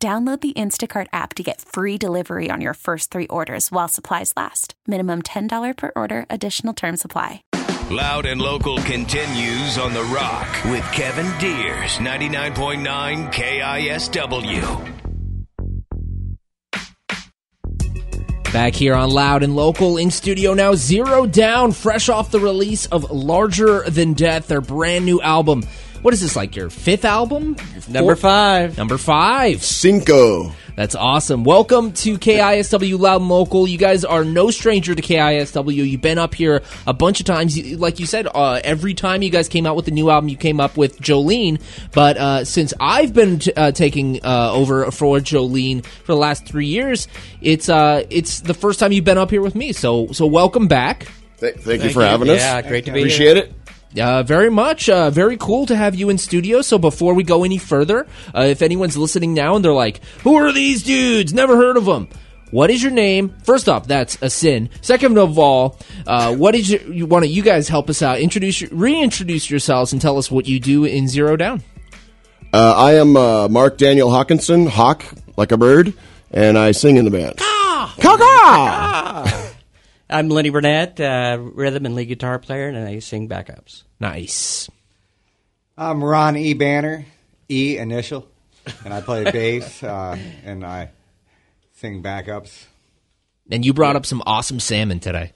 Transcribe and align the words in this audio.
Download 0.00 0.40
the 0.40 0.52
Instacart 0.52 1.08
app 1.12 1.34
to 1.34 1.42
get 1.42 1.60
free 1.60 1.98
delivery 1.98 2.52
on 2.52 2.60
your 2.60 2.74
first 2.74 3.10
three 3.10 3.26
orders 3.26 3.72
while 3.72 3.88
supplies 3.88 4.32
last. 4.36 4.74
Minimum 4.86 5.22
$10 5.22 5.76
per 5.76 5.90
order, 5.96 6.24
additional 6.30 6.72
term 6.72 6.96
supply. 6.96 7.42
Loud 7.90 8.24
and 8.24 8.40
local 8.40 8.78
continues 8.78 9.76
on 9.76 9.92
The 9.94 10.04
Rock 10.04 10.46
with 10.66 10.84
Kevin 10.92 11.26
Deers, 11.40 11.98
99.9 11.98 13.32
KISW. 13.32 14.94
Back 18.52 18.74
here 18.74 18.94
on 18.94 19.10
Loud 19.10 19.42
and 19.42 19.56
Local 19.56 19.98
in 19.98 20.12
studio 20.12 20.54
now, 20.54 20.74
Zero 20.74 21.26
Down, 21.26 21.72
fresh 21.72 22.08
off 22.08 22.30
the 22.30 22.40
release 22.40 22.86
of 22.86 23.10
Larger 23.10 23.82
Than 23.90 24.14
Death, 24.14 24.46
their 24.46 24.60
brand 24.60 25.04
new 25.04 25.20
album. 25.20 25.64
What 26.02 26.14
is 26.14 26.20
this, 26.20 26.36
like 26.36 26.54
your 26.54 26.70
fifth 26.70 27.04
album? 27.04 27.56
Number 27.88 28.14
Four- 28.14 28.16
five. 28.16 28.78
Number 28.78 28.98
five. 28.98 29.64
Cinco. 29.64 30.52
That's 30.76 30.94
awesome. 30.94 31.42
Welcome 31.42 31.90
to 31.94 32.16
KISW 32.18 33.00
Loud 33.00 33.20
and 33.20 33.28
Local. 33.28 33.66
You 33.66 33.78
guys 33.78 34.04
are 34.04 34.24
no 34.24 34.52
stranger 34.52 34.94
to 34.94 35.02
KISW. 35.02 35.74
You've 35.74 36.00
been 36.00 36.18
up 36.18 36.36
here 36.36 36.62
a 36.86 36.92
bunch 36.94 37.18
of 37.18 37.26
times. 37.26 37.58
Like 37.74 37.98
you 37.98 38.06
said, 38.06 38.28
uh, 38.32 38.60
every 38.62 38.94
time 38.94 39.22
you 39.22 39.30
guys 39.30 39.48
came 39.48 39.66
out 39.66 39.74
with 39.74 39.88
a 39.88 39.90
new 39.90 40.08
album, 40.08 40.28
you 40.28 40.36
came 40.36 40.60
up 40.60 40.76
with 40.76 41.00
Jolene. 41.00 41.60
But 41.92 42.16
uh, 42.16 42.44
since 42.44 42.72
I've 42.78 43.12
been 43.12 43.40
t- 43.40 43.52
uh, 43.56 43.72
taking 43.72 44.24
uh, 44.24 44.52
over 44.52 44.92
for 44.92 45.18
Jolene 45.18 45.84
for 45.84 46.12
the 46.12 46.18
last 46.18 46.46
three 46.46 46.66
years, 46.66 47.08
it's 47.40 47.68
uh, 47.68 48.04
it's 48.08 48.40
the 48.40 48.54
first 48.54 48.78
time 48.78 48.92
you've 48.92 49.04
been 49.04 49.18
up 49.18 49.30
here 49.32 49.42
with 49.42 49.56
me. 49.56 49.72
So 49.72 50.12
so 50.12 50.26
welcome 50.26 50.68
back. 50.68 51.08
Th- 51.40 51.56
thank, 51.56 51.82
you 51.82 51.90
for 51.90 52.02
having 52.02 52.28
us. 52.30 52.38
Yeah, 52.38 52.62
great 52.62 52.84
to 52.84 52.92
be 52.92 53.00
Appreciate 53.00 53.34
here. 53.34 53.44
Appreciate 53.44 53.56
it. 53.56 53.57
Uh, 53.96 54.22
very 54.22 54.50
much. 54.50 54.88
Uh, 54.88 55.10
very 55.10 55.36
cool 55.36 55.66
to 55.66 55.74
have 55.76 55.94
you 55.94 56.10
in 56.10 56.18
studio. 56.18 56.60
So 56.62 56.78
before 56.78 57.14
we 57.14 57.22
go 57.22 57.44
any 57.44 57.58
further, 57.58 58.06
uh, 58.34 58.42
if 58.42 58.60
anyone's 58.60 58.96
listening 58.96 59.34
now 59.34 59.56
and 59.56 59.64
they're 59.64 59.72
like, 59.72 60.00
"Who 60.22 60.36
are 60.36 60.52
these 60.52 60.82
dudes? 60.82 61.32
Never 61.32 61.56
heard 61.56 61.76
of 61.76 61.86
them." 61.86 62.08
What 62.50 62.70
is 62.70 62.82
your 62.82 62.92
name? 62.92 63.34
First 63.44 63.68
off, 63.68 63.86
that's 63.86 64.16
a 64.22 64.30
sin. 64.30 64.70
Second 64.80 65.18
of 65.18 65.38
all, 65.38 65.78
uh, 66.06 66.34
what 66.34 66.54
is 66.54 66.70
your? 66.70 66.80
You, 66.82 67.06
why 67.06 67.20
don't 67.20 67.30
you 67.30 67.42
guys 67.42 67.68
help 67.68 67.90
us 67.90 68.02
out? 68.02 68.20
Introduce, 68.20 68.62
reintroduce 68.70 69.50
yourselves, 69.50 69.92
and 69.92 70.00
tell 70.00 70.16
us 70.16 70.30
what 70.30 70.46
you 70.46 70.58
do 70.60 70.84
in 70.84 71.08
Zero 71.08 71.36
Down. 71.36 71.62
Uh, 72.52 72.74
I 72.76 72.94
am 72.94 73.16
uh, 73.16 73.48
Mark 73.48 73.76
Daniel 73.76 74.10
Hawkinson, 74.10 74.66
hawk 74.66 75.04
like 75.36 75.52
a 75.52 75.58
bird, 75.58 75.92
and 76.30 76.58
I 76.58 76.72
sing 76.72 76.96
in 76.96 77.04
the 77.04 77.10
band. 77.10 77.36
Caw! 77.36 77.94
I'm 80.10 80.28
Lenny 80.28 80.50
Burnett, 80.50 80.98
uh, 81.00 81.38
rhythm 81.40 81.84
and 81.86 81.94
lead 81.94 82.06
guitar 82.06 82.38
player, 82.38 82.68
and 82.68 82.78
I 82.78 82.98
sing 83.00 83.28
backups. 83.28 83.82
Nice. 84.00 84.70
I'm 85.76 86.02
Ron 86.02 86.36
E. 86.36 86.54
Banner, 86.54 87.04
E 87.50 87.76
initial, 87.76 88.26
and 88.84 88.94
I 88.94 89.00
play 89.00 89.24
bass 89.30 89.82
uh, 89.82 90.18
and 90.44 90.64
I 90.64 90.90
sing 91.74 92.02
backups. 92.02 92.64
And 93.50 93.64
you 93.64 93.72
brought 93.74 93.96
up 93.96 94.06
some 94.06 94.22
awesome 94.26 94.60
salmon 94.60 95.00
today. 95.00 95.32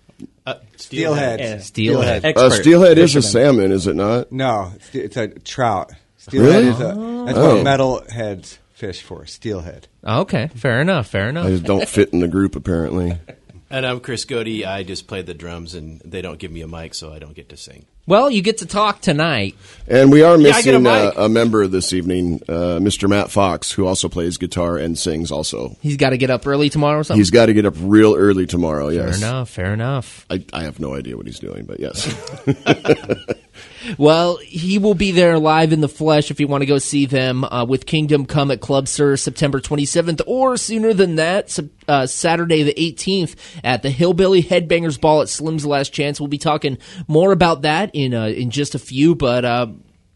Steelhead. 0.76 1.40
Yeah. 1.40 1.58
Steelhead. 1.58 2.24
Uh, 2.36 2.50
steelhead 2.50 2.98
is 2.98 3.14
a 3.16 3.22
salmon, 3.22 3.72
is 3.72 3.86
it 3.86 3.94
not? 3.96 4.32
No, 4.32 4.72
st- 4.80 5.04
it's 5.04 5.16
a 5.16 5.28
trout. 5.28 5.92
Steelhead 6.18 6.50
Really? 6.50 6.68
is 6.68 6.80
a 6.80 7.24
that's 7.26 7.38
Oh. 7.38 7.56
what 7.56 7.64
metalheads 7.66 8.58
fish 8.72 9.02
for. 9.02 9.26
Steelhead. 9.26 9.88
Okay, 10.04 10.48
fair 10.54 10.80
enough. 10.80 11.08
Fair 11.08 11.28
enough. 11.28 11.44
I 11.44 11.48
enough. 11.48 11.58
just 11.60 11.66
don't 11.66 11.88
fit 11.88 12.12
in 12.12 12.20
the 12.20 12.28
group, 12.28 12.56
apparently. 12.56 13.18
And 13.72 13.86
I'm 13.86 14.00
Chris 14.00 14.26
Godey. 14.26 14.66
I 14.66 14.82
just 14.82 15.06
play 15.06 15.22
the 15.22 15.32
drums, 15.32 15.74
and 15.74 16.02
they 16.04 16.20
don't 16.20 16.38
give 16.38 16.52
me 16.52 16.60
a 16.60 16.68
mic, 16.68 16.92
so 16.92 17.10
I 17.10 17.18
don't 17.18 17.32
get 17.32 17.48
to 17.48 17.56
sing. 17.56 17.86
Well, 18.06 18.30
you 18.30 18.42
get 18.42 18.58
to 18.58 18.66
talk 18.66 19.00
tonight. 19.00 19.56
And 19.88 20.12
we 20.12 20.22
are 20.22 20.36
Yeah, 20.36 20.50
a 20.50 20.52
missing 20.52 20.86
uh, 20.86 21.12
a 21.16 21.28
member 21.30 21.66
this 21.66 21.94
evening, 21.94 22.42
uh, 22.50 22.80
Mr. 22.80 23.08
Matt 23.08 23.30
Fox, 23.30 23.72
who 23.72 23.86
also 23.86 24.10
plays 24.10 24.36
guitar 24.36 24.76
and 24.76 24.98
sings 24.98 25.32
also. 25.32 25.78
He's 25.80 25.96
got 25.96 26.10
to 26.10 26.18
get 26.18 26.28
up 26.28 26.46
early 26.46 26.68
tomorrow 26.68 26.98
or 26.98 27.04
something. 27.04 27.18
He's 27.18 27.30
got 27.30 27.46
to 27.46 27.54
get 27.54 27.64
up 27.64 27.74
real 27.78 28.14
early 28.14 28.44
tomorrow, 28.44 28.90
yes. 28.90 29.18
fair 29.18 29.28
enough. 29.28 29.48
Fair 29.48 29.72
enough. 29.72 30.26
I, 30.28 30.44
I 30.52 30.64
have 30.64 30.78
no 30.78 30.94
idea 30.94 31.16
what 31.16 31.24
he's 31.24 31.38
doing, 31.38 31.64
but 31.64 31.80
yes. 31.80 32.14
Well, 33.98 34.36
he 34.36 34.78
will 34.78 34.94
be 34.94 35.12
there 35.12 35.38
live 35.38 35.72
in 35.72 35.80
the 35.80 35.88
flesh 35.88 36.30
if 36.30 36.40
you 36.40 36.48
want 36.48 36.62
to 36.62 36.66
go 36.66 36.78
see 36.78 37.06
them 37.06 37.44
uh, 37.44 37.64
with 37.64 37.86
Kingdom 37.86 38.26
Come 38.26 38.50
at 38.50 38.60
Club 38.60 38.88
Sir 38.88 39.16
September 39.16 39.60
27th 39.60 40.20
or 40.26 40.56
sooner 40.56 40.92
than 40.92 41.16
that, 41.16 41.58
uh, 41.88 42.06
Saturday 42.06 42.62
the 42.62 42.74
18th 42.74 43.34
at 43.64 43.82
the 43.82 43.90
Hillbilly 43.90 44.42
Headbangers 44.42 45.00
Ball 45.00 45.22
at 45.22 45.28
Slim's 45.28 45.66
Last 45.66 45.92
Chance. 45.92 46.20
We'll 46.20 46.28
be 46.28 46.38
talking 46.38 46.78
more 47.08 47.32
about 47.32 47.62
that 47.62 47.90
in 47.94 48.14
uh, 48.14 48.26
in 48.26 48.50
just 48.50 48.74
a 48.74 48.78
few, 48.78 49.14
but 49.14 49.44
uh, 49.44 49.66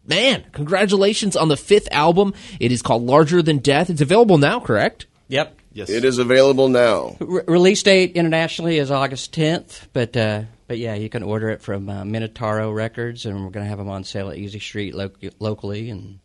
man, 0.06 0.44
congratulations 0.52 1.36
on 1.36 1.48
the 1.48 1.56
fifth 1.56 1.88
album. 1.90 2.34
It 2.60 2.72
is 2.72 2.82
called 2.82 3.02
Larger 3.02 3.42
Than 3.42 3.58
Death. 3.58 3.90
It's 3.90 4.00
available 4.00 4.38
now, 4.38 4.60
correct? 4.60 5.06
Yep. 5.28 5.60
Yes, 5.72 5.90
it 5.90 6.06
is 6.06 6.16
available 6.18 6.68
now. 6.68 7.16
Re- 7.20 7.42
release 7.46 7.82
date 7.82 8.12
internationally 8.12 8.78
is 8.78 8.90
August 8.90 9.34
10th, 9.34 9.88
but 9.92 10.16
uh, 10.16 10.44
but 10.66 10.78
yeah, 10.78 10.94
you 10.94 11.08
can 11.08 11.22
order 11.22 11.48
it 11.50 11.62
from 11.62 11.88
uh, 11.88 12.02
Minotauro 12.04 12.74
Records, 12.74 13.24
and 13.26 13.34
we're 13.44 13.50
going 13.50 13.64
to 13.64 13.68
have 13.68 13.78
them 13.78 13.88
on 13.88 14.04
sale 14.04 14.30
at 14.30 14.36
Easy 14.36 14.58
Street 14.58 14.94
lo- 14.94 15.10
locally, 15.38 15.90
and 15.90 16.18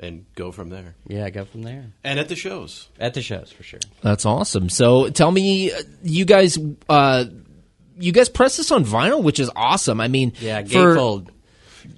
and 0.00 0.26
go 0.34 0.50
from 0.50 0.68
there. 0.70 0.94
yeah, 1.06 1.30
go 1.30 1.44
from 1.44 1.62
there 1.62 1.92
And 2.02 2.18
at 2.18 2.28
the 2.28 2.34
shows. 2.36 2.88
at 2.98 3.14
the 3.14 3.22
shows 3.22 3.52
for 3.52 3.62
sure. 3.62 3.80
That's 4.02 4.26
awesome. 4.26 4.68
So 4.68 5.08
tell 5.10 5.30
me, 5.30 5.70
uh, 5.72 5.80
you 6.02 6.24
guys, 6.24 6.58
uh, 6.88 7.24
you 7.98 8.10
guys 8.12 8.28
press 8.28 8.56
this 8.56 8.72
on 8.72 8.84
vinyl, 8.84 9.22
which 9.22 9.38
is 9.38 9.48
awesome. 9.54 10.00
I 10.00 10.08
mean, 10.08 10.32
Yeah, 10.40 10.62
for- 10.62 10.66
gatefold. 10.96 11.28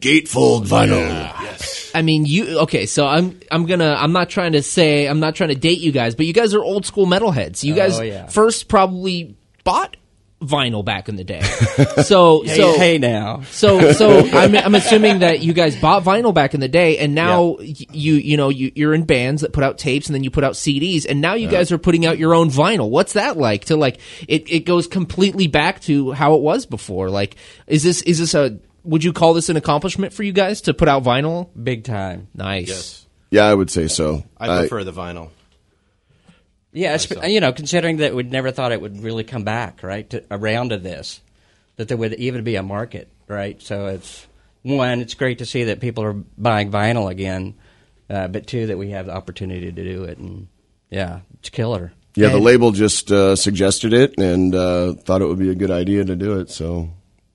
Gatefold 0.01 0.67
vinyl. 0.67 0.99
Yes. 1.43 1.91
I 1.95 2.03
mean, 2.03 2.25
you 2.27 2.61
okay? 2.61 2.87
So 2.87 3.07
I'm 3.07 3.39
I'm 3.51 3.67
gonna 3.67 3.95
I'm 3.99 4.13
not 4.13 4.31
trying 4.31 4.53
to 4.53 4.63
say 4.63 5.07
I'm 5.07 5.21
not 5.21 5.35
trying 5.35 5.51
to 5.51 5.55
date 5.55 5.79
you 5.81 5.93
guys, 5.93 6.15
but 6.15 6.25
you 6.27 6.33
guys 6.33 6.55
are 6.55 6.63
old 6.63 6.87
school 6.87 7.07
metalheads. 7.07 7.63
You 7.63 7.75
guys 7.75 7.99
Oh, 7.99 8.03
yeah. 8.03 8.27
first 8.27 8.69
probably 8.69 9.37
bought 9.63 9.97
vinyl 10.47 10.85
back 10.85 11.09
in 11.09 11.17
the 11.17 11.25
day. 11.25 11.43
So 12.05 12.43
Hey, 12.43 12.57
so 12.57 12.77
hey 12.79 12.99
now. 12.99 13.43
so 13.51 13.93
so 13.93 14.19
I'm 14.33 14.55
I'm 14.57 14.75
assuming 14.75 15.21
that 15.21 15.41
you 15.41 15.53
guys 15.53 15.77
bought 15.77 16.03
vinyl 16.05 16.35
back 16.35 16.55
in 16.55 16.61
the 16.61 16.69
day, 16.69 16.99
and 16.99 17.15
now 17.15 17.57
y 17.59 17.75
you 17.93 18.15
you 18.15 18.37
know 18.37 18.49
you 18.49 18.73
you're 18.75 18.95
in 18.95 19.05
bands 19.05 19.43
that 19.43 19.53
put 19.53 19.65
out 19.65 19.79
tapes, 19.79 20.07
and 20.07 20.15
then 20.15 20.23
you 20.25 20.31
put 20.31 20.45
out 20.45 20.53
CDs, 20.55 21.07
and 21.09 21.21
now 21.21 21.35
you 21.35 21.49
guys 21.49 21.73
are 21.73 21.79
putting 21.79 22.05
out 22.07 22.19
your 22.19 22.35
own 22.35 22.51
vinyl. 22.51 22.91
What's 22.91 23.15
that 23.15 23.37
like? 23.37 23.67
To 23.67 23.77
like 23.77 23.99
it 24.29 24.51
it 24.51 24.61
goes 24.61 24.87
completely 24.87 25.47
back 25.47 25.81
to 25.83 26.13
how 26.13 26.35
it 26.35 26.43
was 26.43 26.67
before. 26.67 27.11
Like 27.11 27.37
is 27.67 27.83
this 27.83 28.03
is 28.03 28.19
this 28.19 28.35
a 28.35 28.59
would 28.85 29.03
you 29.03 29.13
call 29.13 29.35
this 29.35 29.49
an 29.49 29.57
accomplishment 29.57 30.13
for 30.13 30.23
you 30.23 30.33
guys 30.33 30.61
to 30.63 30.75
put 30.75 30.89
out 30.89 31.03
vinyl? 31.05 31.49
Big 31.61 31.85
time. 31.85 32.29
Nice. 32.35 32.69
Yes. 32.69 33.07
Yeah, 33.31 33.45
I 33.47 33.55
would 33.55 33.71
say 33.71 33.89
so. 33.89 34.25
I 34.39 34.59
prefer 34.61 34.85
the 34.85 34.93
vinyl. 34.93 35.31
Yeah, 36.75 36.95
it's, 36.95 37.09
you 37.27 37.41
know, 37.41 37.53
considering 37.53 37.99
that 37.99 38.15
we'd 38.15 38.33
never 38.33 38.51
thought 38.51 38.73
it 38.73 38.81
would 38.81 39.01
really 39.03 39.25
come 39.25 39.45
back, 39.45 39.83
right, 39.83 40.11
to, 40.11 40.25
around 40.31 40.71
to 40.71 40.77
this, 40.77 41.21
that 41.77 41.89
there 41.89 41.97
would 41.97 42.15
even 42.15 42.43
be 42.43 42.57
a 42.57 42.63
market, 42.63 43.09
right? 43.29 43.63
So 43.63 43.87
it's 43.87 44.27
one, 44.63 45.01
it's 45.01 45.15
great 45.15 45.39
to 45.39 45.47
see 45.47 45.65
that 45.65 45.81
people 45.81 46.03
are 46.03 46.13
buying 46.13 46.73
vinyl 46.73 47.11
again, 47.11 47.55
uh, 48.11 48.27
but 48.29 48.47
two, 48.49 48.67
that 48.67 48.77
we 48.77 48.91
have 48.91 49.07
the 49.07 49.15
opportunity 49.15 49.71
to 49.71 49.85
do 49.85 50.05
it, 50.05 50.19
and 50.19 50.49
yeah, 50.91 51.21
it's 51.39 51.49
killer. 51.49 51.93
Yeah, 52.17 52.29
the 52.29 52.39
label 52.39 52.71
just 52.71 53.11
uh, 53.11 53.35
suggested 53.35 53.93
it 53.93 54.19
and 54.19 54.55
uh, 54.55 54.95
thought 54.95 55.21
it 55.21 55.27
would 55.27 55.39
be 55.39 55.51
a 55.51 55.55
good 55.55 55.73
idea 55.73 56.05
to 56.05 56.15
do 56.15 56.39
it. 56.39 56.49
So 56.49 56.91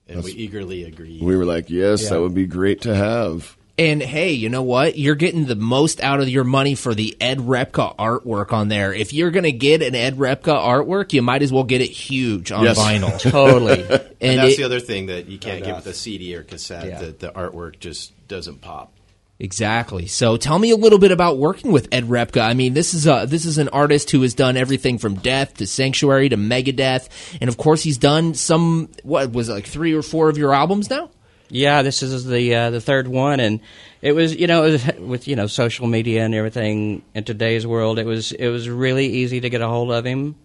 And 0.08 0.24
we 0.24 0.32
eagerly 0.32 0.84
agreed. 0.84 1.22
we 1.22 1.36
were 1.36 1.44
like, 1.44 1.68
yes, 1.68 2.08
that 2.08 2.20
would 2.20 2.34
be 2.34 2.46
great 2.46 2.80
to 2.82 2.94
have. 2.94 3.56
And 3.80 4.02
hey, 4.02 4.32
you 4.32 4.50
know 4.50 4.62
what? 4.62 4.98
You're 4.98 5.14
getting 5.14 5.46
the 5.46 5.56
most 5.56 6.02
out 6.02 6.20
of 6.20 6.28
your 6.28 6.44
money 6.44 6.74
for 6.74 6.94
the 6.94 7.16
Ed 7.20 7.38
Repka 7.38 7.96
artwork 7.96 8.52
on 8.52 8.68
there. 8.68 8.92
If 8.92 9.14
you're 9.14 9.30
going 9.30 9.44
to 9.44 9.52
get 9.52 9.80
an 9.80 9.94
Ed 9.94 10.18
Repka 10.18 10.54
artwork, 10.54 11.14
you 11.14 11.22
might 11.22 11.40
as 11.40 11.50
well 11.50 11.64
get 11.64 11.80
it 11.80 11.90
huge 11.90 12.52
on 12.52 12.62
Yes. 12.64 12.78
vinyl. 12.78 13.18
Totally. 13.30 13.80
and 13.82 13.90
and 14.20 14.38
that's 14.38 14.52
it- 14.54 14.56
the 14.58 14.64
other 14.64 14.80
thing 14.80 15.06
that 15.06 15.28
you 15.28 15.38
can't 15.38 15.64
get 15.64 15.74
with 15.76 15.86
a 15.86 15.94
CD 15.94 16.36
or 16.36 16.42
cassette. 16.42 16.84
Yeah. 16.86 16.98
The, 17.00 17.12
the 17.12 17.28
artwork 17.32 17.78
just 17.80 18.12
doesn't 18.28 18.60
pop. 18.60 18.92
Exactly. 19.38 20.06
So 20.06 20.36
tell 20.36 20.58
me 20.58 20.70
a 20.70 20.76
little 20.76 20.98
bit 20.98 21.12
about 21.12 21.38
working 21.38 21.72
with 21.72 21.88
Ed 21.90 22.04
Repka. 22.04 22.42
I 22.42 22.52
mean, 22.52 22.74
this 22.74 22.92
is 22.92 23.06
a 23.06 23.24
this 23.26 23.46
is 23.46 23.56
an 23.56 23.70
artist 23.70 24.10
who 24.10 24.20
has 24.20 24.34
done 24.34 24.58
everything 24.58 24.98
from 24.98 25.14
Death 25.14 25.54
to 25.54 25.66
Sanctuary 25.66 26.28
to 26.28 26.36
Megadeth, 26.36 27.08
and 27.40 27.48
of 27.48 27.56
course 27.56 27.82
he's 27.82 27.96
done 27.96 28.34
some. 28.34 28.90
What 29.02 29.32
was 29.32 29.48
it, 29.48 29.52
like 29.54 29.66
three 29.66 29.94
or 29.94 30.02
four 30.02 30.28
of 30.28 30.36
your 30.36 30.52
albums 30.52 30.90
now? 30.90 31.08
Yeah, 31.50 31.82
this 31.82 32.02
is 32.02 32.24
the 32.24 32.54
uh, 32.54 32.70
the 32.70 32.80
third 32.80 33.08
one, 33.08 33.40
and 33.40 33.60
it 34.02 34.12
was 34.12 34.34
you 34.36 34.46
know 34.46 34.64
it 34.64 34.70
was, 34.70 34.86
with 34.98 35.28
you 35.28 35.36
know 35.36 35.46
social 35.46 35.86
media 35.86 36.24
and 36.24 36.34
everything 36.34 37.02
in 37.14 37.24
today's 37.24 37.66
world, 37.66 37.98
it 37.98 38.06
was 38.06 38.32
it 38.32 38.48
was 38.48 38.68
really 38.68 39.06
easy 39.06 39.40
to 39.40 39.50
get 39.50 39.60
a 39.60 39.68
hold 39.68 39.90
of 39.92 40.04
him. 40.04 40.36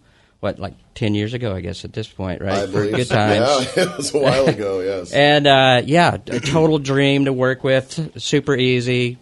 What 0.41 0.59
like 0.59 0.73
ten 0.93 1.15
years 1.15 1.33
ago, 1.33 1.55
I 1.55 1.61
guess 1.61 1.85
at 1.85 1.93
this 1.93 2.07
point, 2.07 2.41
right? 2.41 2.63
I 2.63 2.65
believe 2.65 2.93
good 2.95 3.07
so. 3.07 3.15
times. 3.15 3.67
Yeah, 3.77 3.83
it 3.83 3.97
was 3.97 4.13
a 4.13 4.17
while 4.19 4.47
ago. 4.47 4.79
Yes. 4.81 5.11
And 5.13 5.47
uh, 5.47 5.81
yeah, 5.85 6.15
a 6.27 6.39
total 6.39 6.77
dream 6.79 7.25
to 7.25 7.33
work 7.33 7.63
with. 7.63 8.21
Super 8.21 8.55
easy, 8.55 9.17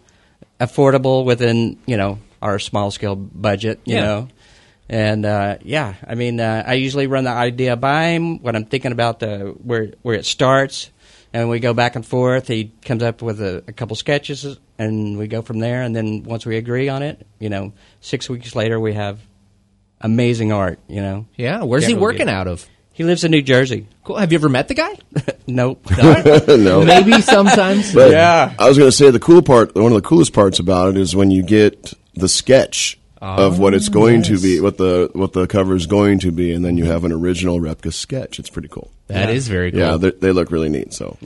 affordable 0.60 1.26
within 1.26 1.78
you 1.86 1.98
know 1.98 2.20
our 2.42 2.60
small 2.60 2.92
scale 2.92 3.16
budget. 3.16 3.80
You 3.86 3.96
Yeah. 3.96 4.02
know, 4.06 4.28
and 4.90 5.26
uh, 5.26 5.58
yeah, 5.64 5.94
I 6.06 6.16
mean, 6.16 6.40
uh, 6.40 6.64
I 6.66 6.74
usually 6.74 7.08
run 7.08 7.24
the 7.26 7.32
idea 7.32 7.76
by 7.76 8.06
him 8.10 8.42
when 8.42 8.56
I'm 8.56 8.66
thinking 8.66 8.92
about 8.92 9.20
the 9.20 9.54
where 9.64 9.92
where 10.02 10.16
it 10.16 10.26
starts, 10.26 10.90
and 11.34 11.50
we 11.50 11.60
go 11.60 11.74
back 11.74 11.96
and 11.96 12.06
forth. 12.06 12.48
He 12.48 12.72
comes 12.84 13.04
up 13.04 13.22
with 13.22 13.42
a, 13.42 13.64
a 13.68 13.74
couple 13.74 13.96
sketches, 13.96 14.58
and 14.78 15.18
we 15.18 15.28
go 15.28 15.42
from 15.42 15.60
there. 15.60 15.82
And 15.82 15.96
then 15.96 16.24
once 16.24 16.46
we 16.46 16.58
agree 16.58 16.90
on 16.90 17.02
it, 17.04 17.26
you 17.40 17.50
know, 17.50 17.74
six 18.02 18.30
weeks 18.30 18.56
later 18.56 18.80
we 18.80 18.94
have 18.94 19.20
amazing 20.02 20.52
art. 20.52 20.80
You 20.88 21.02
know, 21.02 21.26
Yeah, 21.36 21.64
where's 21.64 21.84
Can't 21.86 21.96
he 21.98 22.00
working 22.02 22.28
beat 22.28 22.34
out 22.34 22.48
of? 22.48 22.68
he 22.94 23.04
lives 23.04 23.24
in 23.24 23.32
New 23.32 23.42
Jersey. 23.42 23.88
Cool. 24.04 24.18
Have 24.18 24.32
you 24.32 24.38
ever 24.38 24.50
met 24.50 24.68
the 24.68 24.76
guy? 24.76 24.94
nope. 25.48 25.84
no. 26.48 26.84
Maybe 26.86 27.20
sometimes. 27.22 27.94
But 27.94 28.12
Yeah. 28.12 28.54
I 28.60 28.68
was 28.68 28.78
going 28.78 28.88
to 28.90 28.96
say 28.96 29.10
the 29.10 29.20
cool 29.20 29.42
part, 29.42 29.74
one 29.76 29.88
of 29.92 29.94
the 30.02 30.08
coolest 30.08 30.34
parts 30.34 30.60
about 30.60 30.90
it 30.90 30.98
is 30.98 31.16
when 31.16 31.32
you 31.32 31.42
get 31.42 31.94
the 32.14 32.30
sketch 32.30 33.00
of 33.24 33.54
um, 33.54 33.60
what 33.60 33.74
it's 33.74 33.88
going 33.88 34.22
to 34.24 34.38
be, 34.38 34.60
what 34.60 34.78
the 34.78 35.10
what 35.14 35.32
the 35.32 35.48
cover 35.48 35.76
is 35.76 35.86
going 35.86 36.20
to 36.20 36.32
be, 36.32 36.52
and 36.52 36.64
then 36.66 36.78
you 36.78 36.84
have 36.86 37.06
an 37.06 37.14
original 37.14 37.60
Repka 37.60 37.94
sketch. 37.94 38.38
It's 38.38 38.50
pretty 38.50 38.68
cool. 38.68 38.92
That 39.08 39.30
is 39.30 39.48
very 39.48 39.72
cool. 39.72 39.80
Yeah, 39.80 39.96
they, 39.96 40.12
they 40.12 40.32
look 40.34 40.52
really 40.52 40.70
neat. 40.70 40.94
So 40.94 41.18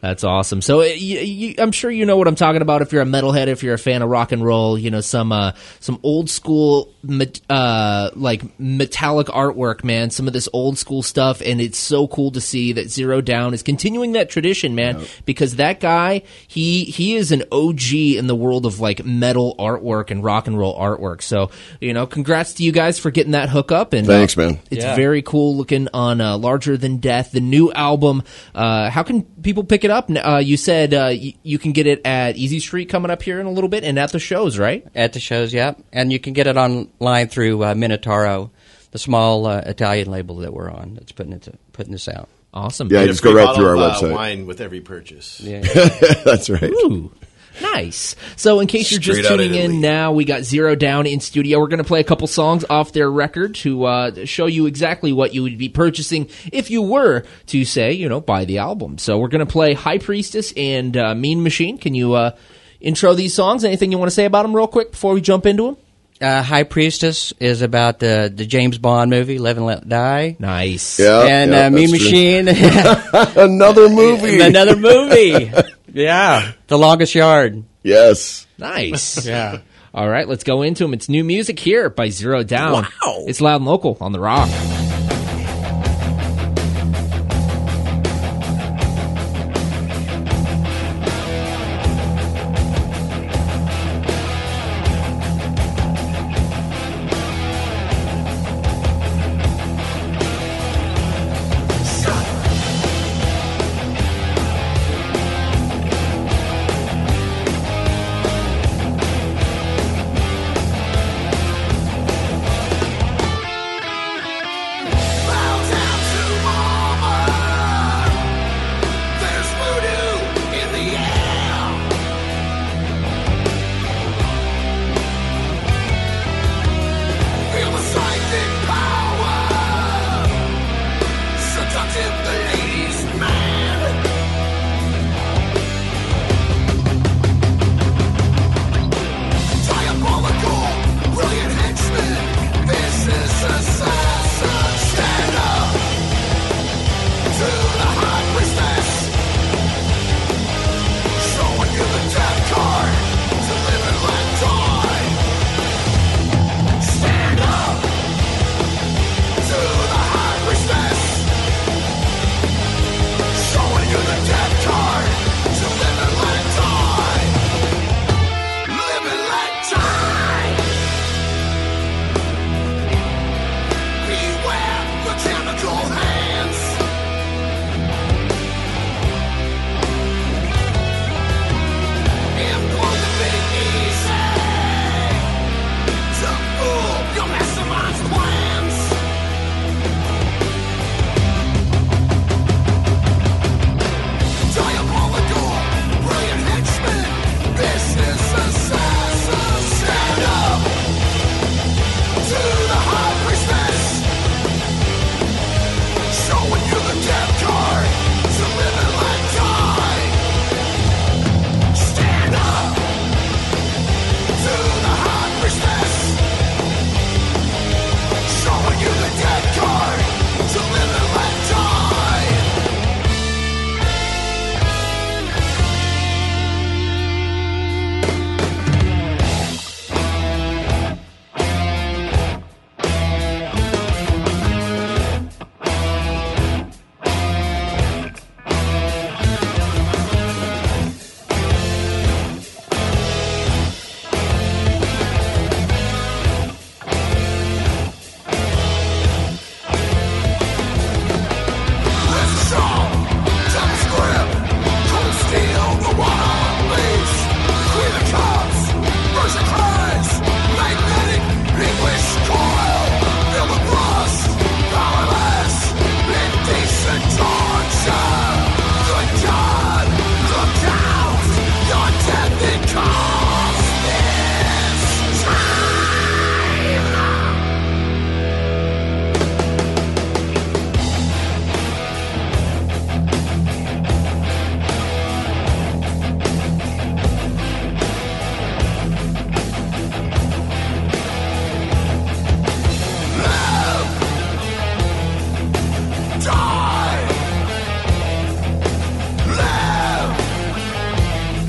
That's 0.00 0.24
awesome. 0.24 0.60
So 0.60 0.80
uh, 0.80 0.84
you, 0.84 1.18
you, 1.20 1.54
I'm 1.58 1.72
sure 1.72 1.90
you 1.90 2.04
know 2.06 2.16
what 2.16 2.28
I'm 2.28 2.34
talking 2.34 2.62
about. 2.62 2.82
If 2.82 2.92
you're 2.92 3.02
a 3.02 3.06
metalhead, 3.06 3.46
if 3.48 3.62
you're 3.62 3.74
a 3.74 3.78
fan 3.78 4.02
of 4.02 4.08
rock 4.10 4.30
and 4.30 4.44
roll, 4.44 4.78
you 4.78 4.90
know 4.90 5.00
some 5.00 5.32
uh, 5.32 5.52
some 5.80 5.98
old 6.02 6.28
school 6.28 6.92
met, 7.02 7.40
uh, 7.48 8.10
like 8.14 8.42
metallic 8.60 9.28
artwork, 9.28 9.84
man. 9.84 10.10
Some 10.10 10.26
of 10.26 10.32
this 10.34 10.48
old 10.52 10.76
school 10.78 11.02
stuff, 11.02 11.40
and 11.40 11.60
it's 11.60 11.78
so 11.78 12.06
cool 12.08 12.30
to 12.32 12.40
see 12.40 12.72
that 12.74 12.90
Zero 12.90 13.20
Down 13.20 13.54
is 13.54 13.62
continuing 13.62 14.12
that 14.12 14.28
tradition, 14.28 14.74
man. 14.74 15.04
Because 15.24 15.56
that 15.56 15.80
guy, 15.80 16.22
he 16.46 16.84
he 16.84 17.14
is 17.16 17.32
an 17.32 17.44
OG 17.50 17.92
in 17.94 18.26
the 18.26 18.36
world 18.36 18.66
of 18.66 18.80
like 18.80 19.04
metal 19.04 19.54
artwork 19.58 20.10
and 20.10 20.22
rock 20.22 20.46
and 20.46 20.58
roll 20.58 20.78
artwork. 20.78 21.22
So 21.22 21.50
you 21.80 21.94
know, 21.94 22.06
congrats 22.06 22.52
to 22.54 22.62
you 22.62 22.70
guys 22.70 22.98
for 22.98 23.10
getting 23.10 23.32
that 23.32 23.48
hook 23.48 23.72
up. 23.72 23.94
And 23.94 24.06
Thanks, 24.06 24.36
uh, 24.36 24.42
man. 24.42 24.58
It's 24.70 24.84
Yeah. 24.84 24.94
very 24.94 25.22
cool 25.22 25.56
looking 25.56 25.88
on 25.94 26.20
uh, 26.20 26.36
Larger 26.36 26.76
Than 26.76 26.98
Death, 26.98 27.32
the 27.32 27.40
new 27.40 27.72
album. 27.72 28.22
Uh, 28.54 28.90
how 28.90 29.02
can 29.02 29.22
people 29.22 29.64
pick 29.64 29.85
it 29.86 29.90
up? 29.90 30.10
Uh, 30.10 30.36
you 30.44 30.58
said 30.58 30.92
uh, 30.92 31.08
y- 31.10 31.34
you 31.42 31.58
can 31.58 31.72
get 31.72 31.86
it 31.86 32.02
at 32.04 32.36
Easy 32.36 32.60
Street 32.60 32.90
coming 32.90 33.10
up 33.10 33.22
here 33.22 33.40
in 33.40 33.46
a 33.46 33.50
little 33.50 33.68
bit 33.70 33.82
and 33.84 33.98
at 33.98 34.12
the 34.12 34.18
shows, 34.18 34.58
right? 34.58 34.86
At 34.94 35.14
the 35.14 35.20
shows, 35.20 35.54
yeah. 35.54 35.72
And 35.92 36.12
you 36.12 36.18
can 36.20 36.34
get 36.34 36.46
it 36.46 36.58
online 36.58 37.28
through 37.28 37.62
uh, 37.64 37.74
Minotauro, 37.74 38.50
the 38.90 38.98
small 38.98 39.46
uh, 39.46 39.62
Italian 39.64 40.10
label 40.10 40.36
that 40.36 40.52
we're 40.52 40.70
on 40.70 40.94
that's 40.94 41.12
putting 41.12 41.32
it 41.32 41.48
putting 41.72 41.92
this 41.92 42.08
out. 42.08 42.28
Awesome. 42.52 42.88
Yeah, 42.90 43.04
just 43.06 43.22
go 43.22 43.34
right 43.34 43.54
through 43.56 43.66
our 43.66 43.76
bottle 43.76 43.90
of, 43.90 44.02
uh, 44.02 44.06
website. 44.06 44.12
wine 44.14 44.46
with 44.46 44.60
every 44.60 44.80
purchase. 44.80 45.40
Yeah. 45.40 45.60
that's 46.24 46.48
right. 46.50 46.62
Ooh, 46.62 47.12
nice. 47.60 48.16
So, 48.36 48.60
in 48.60 48.66
case 48.66 48.90
you're 48.90 49.00
just 49.00 49.28
tuning 49.28 49.54
in 49.54 49.80
now, 49.80 50.12
we 50.12 50.24
got 50.24 50.42
Zero 50.42 50.74
Down 50.74 51.06
in 51.06 51.20
studio. 51.20 51.58
We're 51.58 51.68
going 51.68 51.78
to 51.78 51.84
play 51.84 52.00
a 52.00 52.04
couple 52.04 52.26
songs 52.26 52.64
off 52.68 52.92
their 52.92 53.10
record 53.10 53.54
to 53.56 53.84
uh, 53.84 54.24
show 54.24 54.46
you 54.46 54.66
exactly 54.66 55.12
what 55.12 55.34
you 55.34 55.42
would 55.42 55.58
be 55.58 55.68
purchasing 55.68 56.28
if 56.52 56.70
you 56.70 56.82
were 56.82 57.24
to 57.46 57.64
say, 57.64 57.92
you 57.92 58.08
know, 58.08 58.20
buy 58.20 58.44
the 58.44 58.58
album. 58.58 58.98
So, 58.98 59.18
we're 59.18 59.28
going 59.28 59.46
to 59.46 59.52
play 59.52 59.74
High 59.74 59.98
Priestess 59.98 60.52
and 60.56 60.96
uh, 60.96 61.14
Mean 61.14 61.42
Machine. 61.42 61.78
Can 61.78 61.94
you 61.94 62.14
uh, 62.14 62.36
intro 62.80 63.14
these 63.14 63.34
songs? 63.34 63.64
Anything 63.64 63.92
you 63.92 63.98
want 63.98 64.10
to 64.10 64.14
say 64.14 64.24
about 64.24 64.42
them, 64.42 64.54
real 64.54 64.66
quick, 64.68 64.92
before 64.92 65.14
we 65.14 65.20
jump 65.20 65.46
into 65.46 65.64
them? 65.64 65.76
Uh, 66.18 66.42
High 66.42 66.62
Priestess 66.62 67.34
is 67.40 67.60
about 67.60 67.98
the 67.98 68.32
the 68.34 68.46
James 68.46 68.78
Bond 68.78 69.10
movie, 69.10 69.38
Live 69.38 69.58
and 69.58 69.66
Let 69.66 69.86
Die. 69.86 70.36
Nice. 70.38 70.98
Yeah, 70.98 71.20
and 71.20 71.50
yeah, 71.50 71.66
uh, 71.66 71.70
Mean. 71.70 71.90
Machine, 71.90 72.48
Another 73.36 73.90
movie. 73.90 74.40
another 74.40 74.76
movie. 74.76 75.50
yeah, 75.96 76.52
The 76.68 76.78
Longest 76.78 77.14
Yard. 77.14 77.64
yes. 77.82 78.46
Nice. 78.58 79.26
Yeah. 79.26 79.60
All 79.94 80.08
right, 80.08 80.28
let's 80.28 80.44
go 80.44 80.60
into 80.62 80.84
them. 80.84 80.92
It's 80.92 81.08
new 81.08 81.24
music 81.24 81.58
here 81.58 81.88
by 81.88 82.10
Zero 82.10 82.42
Down. 82.42 82.72
Wow. 82.84 83.24
It's 83.26 83.40
loud 83.40 83.56
and 83.56 83.64
local 83.64 83.96
on 84.00 84.12
the 84.12 84.20
rock. 84.20 84.48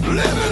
Living 0.08 0.47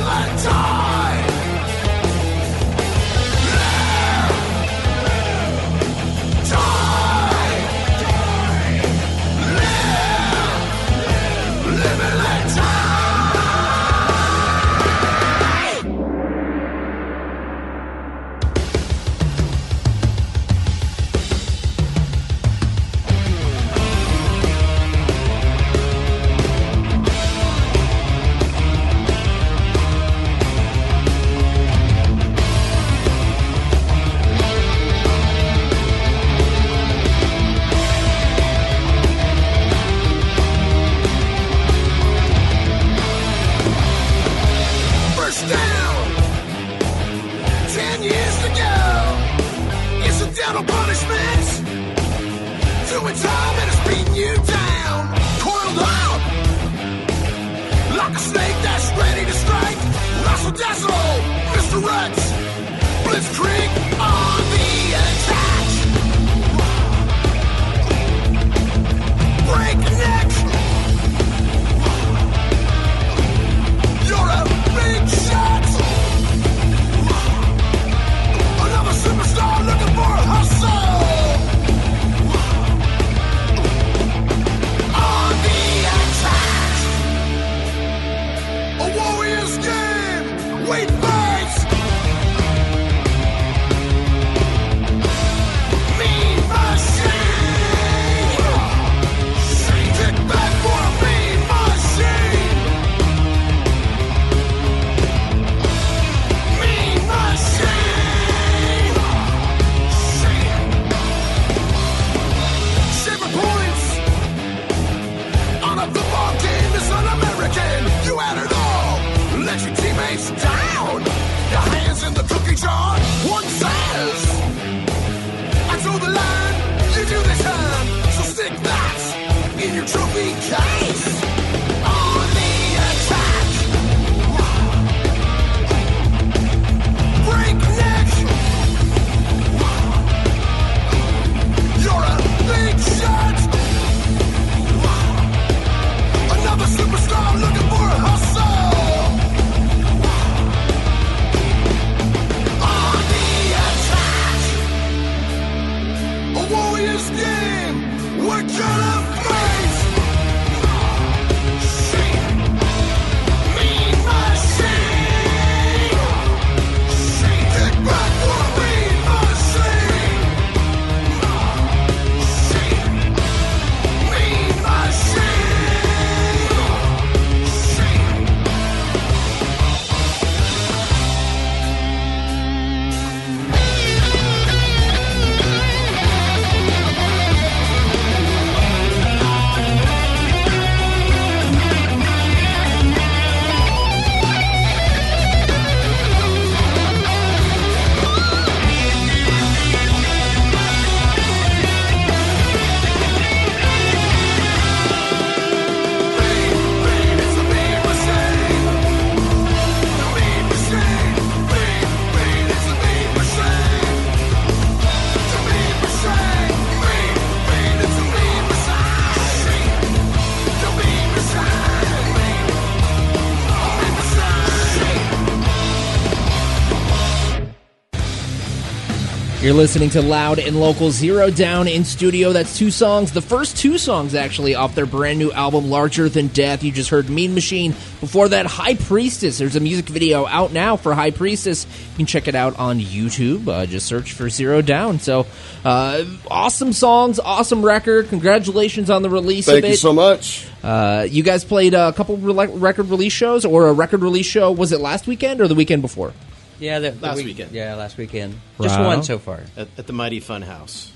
You're 229.46 229.54
listening 229.54 229.92
to 229.92 230.02
Loud 230.02 230.40
and 230.40 230.60
Local 230.60 230.90
Zero 230.90 231.30
Down 231.30 231.68
in 231.68 231.84
Studio. 231.84 232.34
That's 232.34 232.58
two 232.58 232.72
songs. 232.72 233.12
The 233.12 233.22
first 233.22 233.56
two 233.56 233.78
songs, 233.78 234.16
actually, 234.16 234.56
off 234.56 234.74
their 234.74 234.88
brand 234.88 235.20
new 235.20 235.32
album, 235.32 235.70
Larger 235.70 236.10
Than 236.10 236.30
Death. 236.30 236.64
You 236.64 236.72
just 236.72 236.90
heard 236.90 237.12
Mean 237.12 237.36
Machine. 237.36 237.74
Before 238.00 238.28
that, 238.28 238.48
High 238.48 238.74
Priestess. 238.74 239.38
There's 239.38 239.56
a 239.56 239.60
music 239.60 239.86
video 239.86 240.26
out 240.26 240.52
now 240.52 240.78
for 240.78 240.96
High 240.96 241.12
Priestess. 241.12 241.68
You 241.92 241.98
can 241.98 242.06
check 242.08 242.28
it 242.28 242.34
out 242.34 242.58
on 242.58 242.80
YouTube. 242.80 243.48
Uh, 243.48 243.68
just 243.68 243.86
search 243.86 244.14
for 244.14 244.32
Zero 244.32 244.64
Down. 244.64 244.98
So, 244.98 245.28
uh, 245.64 246.06
awesome 246.28 246.74
songs, 246.74 247.20
awesome 247.20 247.64
record. 247.64 248.10
Congratulations 248.10 248.90
on 248.90 249.04
the 249.04 249.12
release 249.12 249.46
Thank 249.46 249.60
of 249.60 249.66
it. 249.66 249.70
you 249.70 249.76
so 249.76 249.94
much. 249.94 250.48
Uh, 250.64 251.06
you 251.08 251.22
guys 251.22 251.46
played 251.46 251.76
a 251.76 251.94
couple 251.94 252.18
rele- 252.18 252.60
record 252.60 252.88
release 252.90 253.14
shows 253.14 253.46
or 253.46 253.68
a 253.68 253.74
record 253.74 254.02
release 254.02 254.26
show. 254.26 254.52
Was 254.52 254.72
it 254.72 254.82
last 254.82 255.06
weekend 255.06 255.40
or 255.40 255.48
the 255.48 255.54
weekend 255.54 255.84
before? 255.84 256.14
Yeah, 256.60 256.80
the, 256.80 256.92
the 256.92 257.06
Last 257.06 257.18
week- 257.18 257.26
weekend. 257.28 257.52
Yeah, 257.52 257.76
last 257.76 257.98
weekend. 257.98 258.40
Just 258.62 258.76
Right 258.78 258.86
one 258.86 259.04
so 259.04 259.20
far. 259.20 259.42
at, 259.58 259.68
at 259.78 259.88
the 259.88 259.94
Mighty 259.94 260.20
Fun 260.20 260.42
House. 260.42 260.92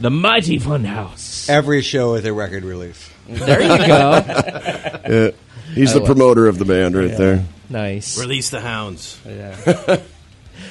The 0.00 0.10
Mighty 0.10 0.58
Fun 0.58 0.84
House. 0.84 1.48
Every 1.48 1.82
show 1.82 2.14
is 2.14 2.24
a 2.24 2.32
record 2.32 2.64
release. 2.64 3.10
There 3.28 3.60
you 3.60 3.86
go. 3.86 5.32
He's 5.74 5.92
the 5.92 6.00
promoter 6.02 6.46
of 6.46 6.58
the 6.58 6.64
band 6.64 6.94
right 6.96 7.16
there. 7.16 7.44
nice. 7.68 8.18
Release 8.18 8.50
the 8.50 8.60
hounds. 8.60 9.18
Yeah. 9.26 10.00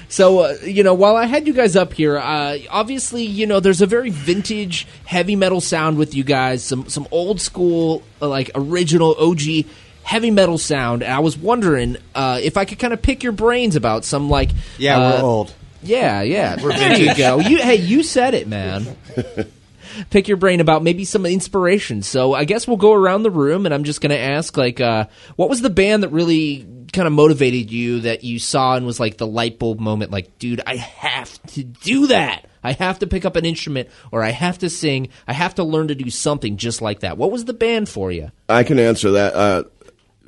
So, 0.09 0.39
uh, 0.39 0.55
you 0.63 0.83
know, 0.83 0.93
while 0.93 1.17
I 1.17 1.25
had 1.25 1.47
you 1.47 1.53
guys 1.53 1.75
up 1.75 1.91
here, 1.93 2.17
uh, 2.17 2.57
obviously, 2.69 3.23
you 3.23 3.45
know, 3.45 3.59
there's 3.59 3.81
a 3.81 3.85
very 3.85 4.09
vintage 4.09 4.87
heavy 5.05 5.35
metal 5.35 5.59
sound 5.59 5.97
with 5.97 6.15
you 6.15 6.23
guys, 6.23 6.63
some 6.63 6.87
some 6.87 7.07
old 7.11 7.41
school, 7.41 8.03
uh, 8.21 8.27
like 8.27 8.49
original 8.55 9.15
OG 9.19 9.65
heavy 10.07 10.31
metal 10.31 10.57
sound. 10.57 11.03
And 11.03 11.11
I 11.11 11.19
was 11.19 11.37
wondering 11.37 11.97
uh, 12.15 12.39
if 12.41 12.55
I 12.55 12.63
could 12.63 12.79
kind 12.79 12.93
of 12.93 13.01
pick 13.01 13.23
your 13.23 13.33
brains 13.33 13.75
about 13.75 14.05
some, 14.05 14.29
like, 14.29 14.51
Yeah, 14.77 14.97
uh, 14.97 15.11
we're 15.11 15.27
old. 15.27 15.53
Yeah, 15.83 16.21
yeah. 16.21 16.55
there 16.55 16.97
you 16.97 17.13
go. 17.13 17.39
You, 17.39 17.57
hey, 17.57 17.75
you 17.75 18.03
said 18.03 18.33
it, 18.33 18.47
man. 18.47 18.87
Pick 20.09 20.27
your 20.27 20.37
brain 20.37 20.59
about 20.61 20.81
maybe 20.83 21.05
some 21.05 21.25
inspiration. 21.25 22.03
So 22.03 22.33
I 22.33 22.45
guess 22.45 22.67
we'll 22.67 22.77
go 22.77 22.93
around 22.93 23.23
the 23.23 23.31
room, 23.31 23.65
and 23.65 23.73
I'm 23.73 23.83
just 23.83 23.99
going 23.99 24.11
to 24.11 24.19
ask, 24.19 24.55
like, 24.55 24.79
uh, 24.79 25.07
what 25.35 25.49
was 25.49 25.61
the 25.61 25.69
band 25.69 26.03
that 26.03 26.09
really 26.09 26.67
kind 26.93 27.05
of 27.07 27.13
motivated 27.13 27.71
you 27.71 28.01
that 28.01 28.23
you 28.23 28.39
saw 28.39 28.75
and 28.75 28.85
was 28.85 28.99
like 28.99 29.17
the 29.17 29.27
light 29.27 29.59
bulb 29.59 29.79
moment? 29.79 30.11
Like, 30.11 30.39
dude, 30.39 30.61
I 30.65 30.77
have 30.77 31.41
to 31.47 31.63
do 31.63 32.07
that. 32.07 32.45
I 32.63 32.73
have 32.73 32.99
to 32.99 33.07
pick 33.07 33.25
up 33.25 33.35
an 33.35 33.45
instrument, 33.45 33.89
or 34.11 34.23
I 34.23 34.31
have 34.31 34.59
to 34.59 34.69
sing. 34.69 35.09
I 35.27 35.33
have 35.33 35.55
to 35.55 35.63
learn 35.63 35.87
to 35.89 35.95
do 35.95 36.09
something 36.09 36.57
just 36.57 36.81
like 36.81 37.01
that. 37.01 37.17
What 37.17 37.31
was 37.31 37.45
the 37.45 37.53
band 37.53 37.87
for 37.89 38.11
you? 38.11 38.31
I 38.49 38.63
can 38.63 38.79
answer 38.79 39.11
that. 39.11 39.33
Uh, 39.35 39.63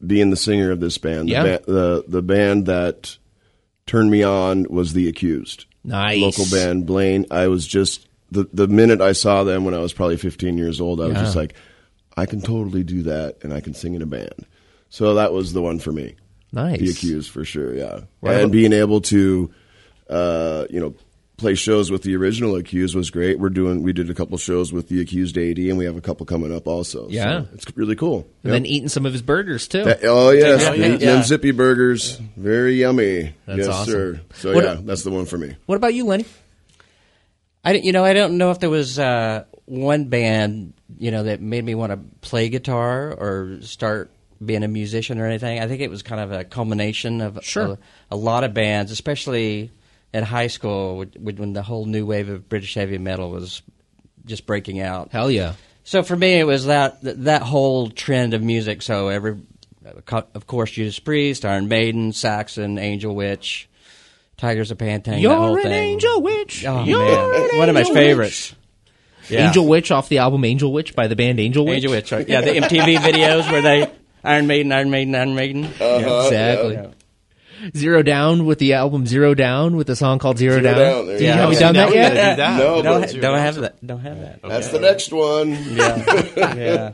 being 0.05 0.29
the 0.29 0.35
singer 0.37 0.71
of 0.71 0.79
this 0.79 0.97
band, 0.97 1.29
Yeah. 1.29 1.43
the, 1.43 1.49
ba- 1.65 1.71
the 1.71 2.03
the 2.07 2.21
band 2.21 2.65
that 2.67 3.17
turned 3.85 4.11
me 4.11 4.23
on 4.23 4.65
was 4.69 4.93
the 4.93 5.07
Accused, 5.07 5.65
Nice. 5.83 6.21
local 6.21 6.45
band 6.51 6.85
Blaine. 6.85 7.25
I 7.31 7.47
was 7.47 7.65
just 7.67 8.07
the 8.31 8.47
the 8.53 8.67
minute 8.67 9.01
I 9.01 9.11
saw 9.13 9.43
them 9.43 9.65
when 9.65 9.73
I 9.73 9.79
was 9.79 9.93
probably 9.93 10.17
15 10.17 10.57
years 10.57 10.79
old, 10.79 11.01
I 11.01 11.05
was 11.07 11.17
just 11.17 11.35
like, 11.35 11.53
I 12.17 12.25
can 12.25 12.41
totally 12.41 12.83
do 12.83 13.03
that, 13.03 13.37
and 13.43 13.53
I 13.53 13.61
can 13.61 13.73
sing 13.73 13.93
in 13.95 14.01
a 14.01 14.05
band. 14.05 14.45
So 14.89 15.15
that 15.15 15.33
was 15.33 15.53
the 15.53 15.61
one 15.61 15.79
for 15.79 15.91
me. 15.91 16.15
Nice. 16.51 16.79
The 16.79 16.89
Accused 16.89 17.29
for 17.31 17.45
sure, 17.45 17.75
yeah. 17.75 18.01
Right. 18.21 18.41
And 18.41 18.51
being 18.51 18.73
able 18.73 19.01
to, 19.01 19.51
uh, 20.09 20.65
you 20.69 20.79
know, 20.79 20.95
play 21.39 21.55
shows 21.55 21.89
with 21.89 22.03
the 22.03 22.15
original 22.15 22.55
Accused 22.55 22.95
was 22.95 23.09
great. 23.09 23.39
We're 23.39 23.49
doing 23.49 23.81
we 23.81 23.93
did 23.93 24.09
a 24.09 24.13
couple 24.13 24.37
shows 24.37 24.71
with 24.71 24.89
the 24.89 25.01
Accused 25.01 25.37
AD, 25.37 25.57
and 25.57 25.77
we 25.77 25.85
have 25.85 25.97
a 25.97 26.01
couple 26.01 26.25
coming 26.25 26.53
up 26.55 26.67
also. 26.67 27.07
So 27.07 27.13
Yeah. 27.13 27.45
it's 27.53 27.65
really 27.75 27.95
cool. 27.95 28.27
And 28.43 28.51
Yep. 28.51 28.53
then 28.53 28.65
eating 28.65 28.89
some 28.89 29.05
of 29.05 29.13
his 29.13 29.21
burgers 29.21 29.67
too. 29.67 29.83
That- 29.85 29.99
oh 30.03 30.29
yes, 30.31 30.61
Yeah, 30.61 30.71
been 30.75 30.99
yeah. 30.99 31.23
zippy 31.23 31.51
burgers, 31.51 32.19
very 32.37 32.75
yummy. 32.79 33.33
That's 33.47 33.59
yes, 33.59 33.67
awesome. 33.67 33.91
sir. 33.93 34.21
So 34.35 34.53
What- 34.53 34.63
yeah, 34.63 34.77
that's 34.83 35.03
the 35.03 35.11
one 35.11 35.25
for 35.25 35.37
me. 35.37 35.55
What 35.65 35.75
about 35.77 35.93
you, 35.95 36.05
Lenny? 36.05 36.25
I 37.63 37.73
don't- 37.73 37.83
you 37.83 37.91
know 37.91 38.03
I 38.05 38.13
don't 38.13 38.37
know 38.37 38.51
if 38.51 38.59
there 38.59 38.69
was 38.69 38.99
uh, 38.99 39.43
one 39.65 40.05
band 40.05 40.73
you 40.97 41.11
know 41.11 41.23
that 41.23 41.41
made 41.41 41.63
me 41.63 41.75
want 41.75 41.91
to 41.91 41.99
play 42.21 42.49
guitar 42.49 43.11
or 43.13 43.59
start 43.61 44.09
being 44.43 44.63
a 44.63 44.67
musician 44.67 45.19
or 45.19 45.25
anything. 45.25 45.59
I 45.59 45.67
think 45.67 45.81
it 45.81 45.89
was 45.89 46.01
kind 46.01 46.21
of 46.21 46.31
a 46.31 46.43
culmination 46.45 47.19
of 47.21 47.39
Sure. 47.43 47.73
a, 47.73 47.77
a 48.11 48.15
lot 48.15 48.43
of 48.45 48.53
bands, 48.53 48.91
especially 48.91 49.69
in 50.13 50.23
high 50.23 50.47
school 50.47 50.97
with- 50.97 51.15
with- 51.17 51.39
when 51.39 51.53
the 51.53 51.61
whole 51.63 51.85
new 51.85 52.05
wave 52.05 52.29
of 52.29 52.49
British 52.49 52.73
heavy 52.75 52.97
metal 52.97 53.29
was 53.31 53.61
just 54.25 54.45
breaking 54.45 54.79
out. 54.79 55.09
Hell 55.11 55.29
yeah. 55.31 55.53
So 55.83 56.03
for 56.03 56.15
me, 56.15 56.33
it 56.39 56.45
was 56.45 56.65
that 56.67 56.97
that 57.01 57.41
whole 57.41 57.89
trend 57.89 58.33
of 58.33 58.43
music. 58.43 58.81
So 58.81 59.07
every, 59.09 59.37
of 60.35 60.45
course, 60.47 60.71
Judas 60.71 60.99
Priest, 60.99 61.45
Iron 61.45 61.67
Maiden, 61.67 62.11
Saxon, 62.13 62.77
Angel 62.77 63.13
Witch, 63.15 63.67
Tygers 64.37 64.71
of 64.71 64.77
Pan 64.77 65.01
Tang. 65.01 65.15
that 65.15 65.21
You're 65.21 65.35
whole 65.35 65.57
an 65.57 65.63
thing. 65.63 65.71
angel 65.73 66.21
witch. 66.21 66.63
Oh 66.65 66.83
You're 66.85 66.99
man, 66.99 67.49
an 67.51 67.57
one 67.59 67.69
of 67.69 67.73
my 67.75 67.81
angel 67.81 67.95
favorites. 67.95 68.55
Yeah. 69.29 69.47
Angel 69.47 69.67
Witch 69.67 69.91
off 69.91 70.09
the 70.09 70.17
album 70.19 70.43
Angel 70.43 70.71
Witch 70.73 70.95
by 70.95 71.05
the 71.07 71.15
band 71.15 71.39
Angel 71.39 71.63
Witch. 71.63 71.75
Angel 71.75 71.91
Witch. 71.91 72.11
Right? 72.11 72.27
Yeah, 72.27 72.41
the 72.41 72.51
MTV 72.51 72.95
videos 72.97 73.51
where 73.51 73.61
they 73.61 73.87
Iron 74.23 74.47
Maiden, 74.47 74.71
Iron 74.71 74.89
Maiden, 74.89 75.13
Iron 75.13 75.35
Maiden. 75.35 75.65
Uh-huh, 75.65 76.23
Exactly. 76.25 76.73
yeah. 76.73 76.87
Zero 77.75 78.01
Down 78.03 78.45
with 78.45 78.59
the 78.59 78.73
album 78.73 79.05
Zero 79.05 79.33
Down 79.33 79.75
with 79.75 79.87
the 79.87 79.95
song 79.95 80.19
called 80.19 80.37
Zero, 80.37 80.59
Zero 80.59 80.63
Down. 80.63 80.77
Down, 80.77 81.05
there 81.07 81.17
Do 81.17 81.23
you 81.23 81.29
you, 81.29 81.35
have 81.35 81.53
you 81.53 81.59
done 81.59 81.73
that 81.75 81.93
yet? 81.93 82.09
do 82.09 82.15
that. 82.15 82.37
No, 82.59 82.81
Don't, 82.81 83.01
but 83.01 83.11
ha- 83.13 83.19
don't 83.21 83.37
have 83.39 83.55
that. 83.55 83.85
Don't 83.85 83.99
have 84.01 84.19
that. 84.21 84.41
that's 84.41 84.69
the 84.69 84.79
next 84.79 85.11
one. 85.11 85.49
Yeah, 85.51 86.23
yeah. 86.55 86.91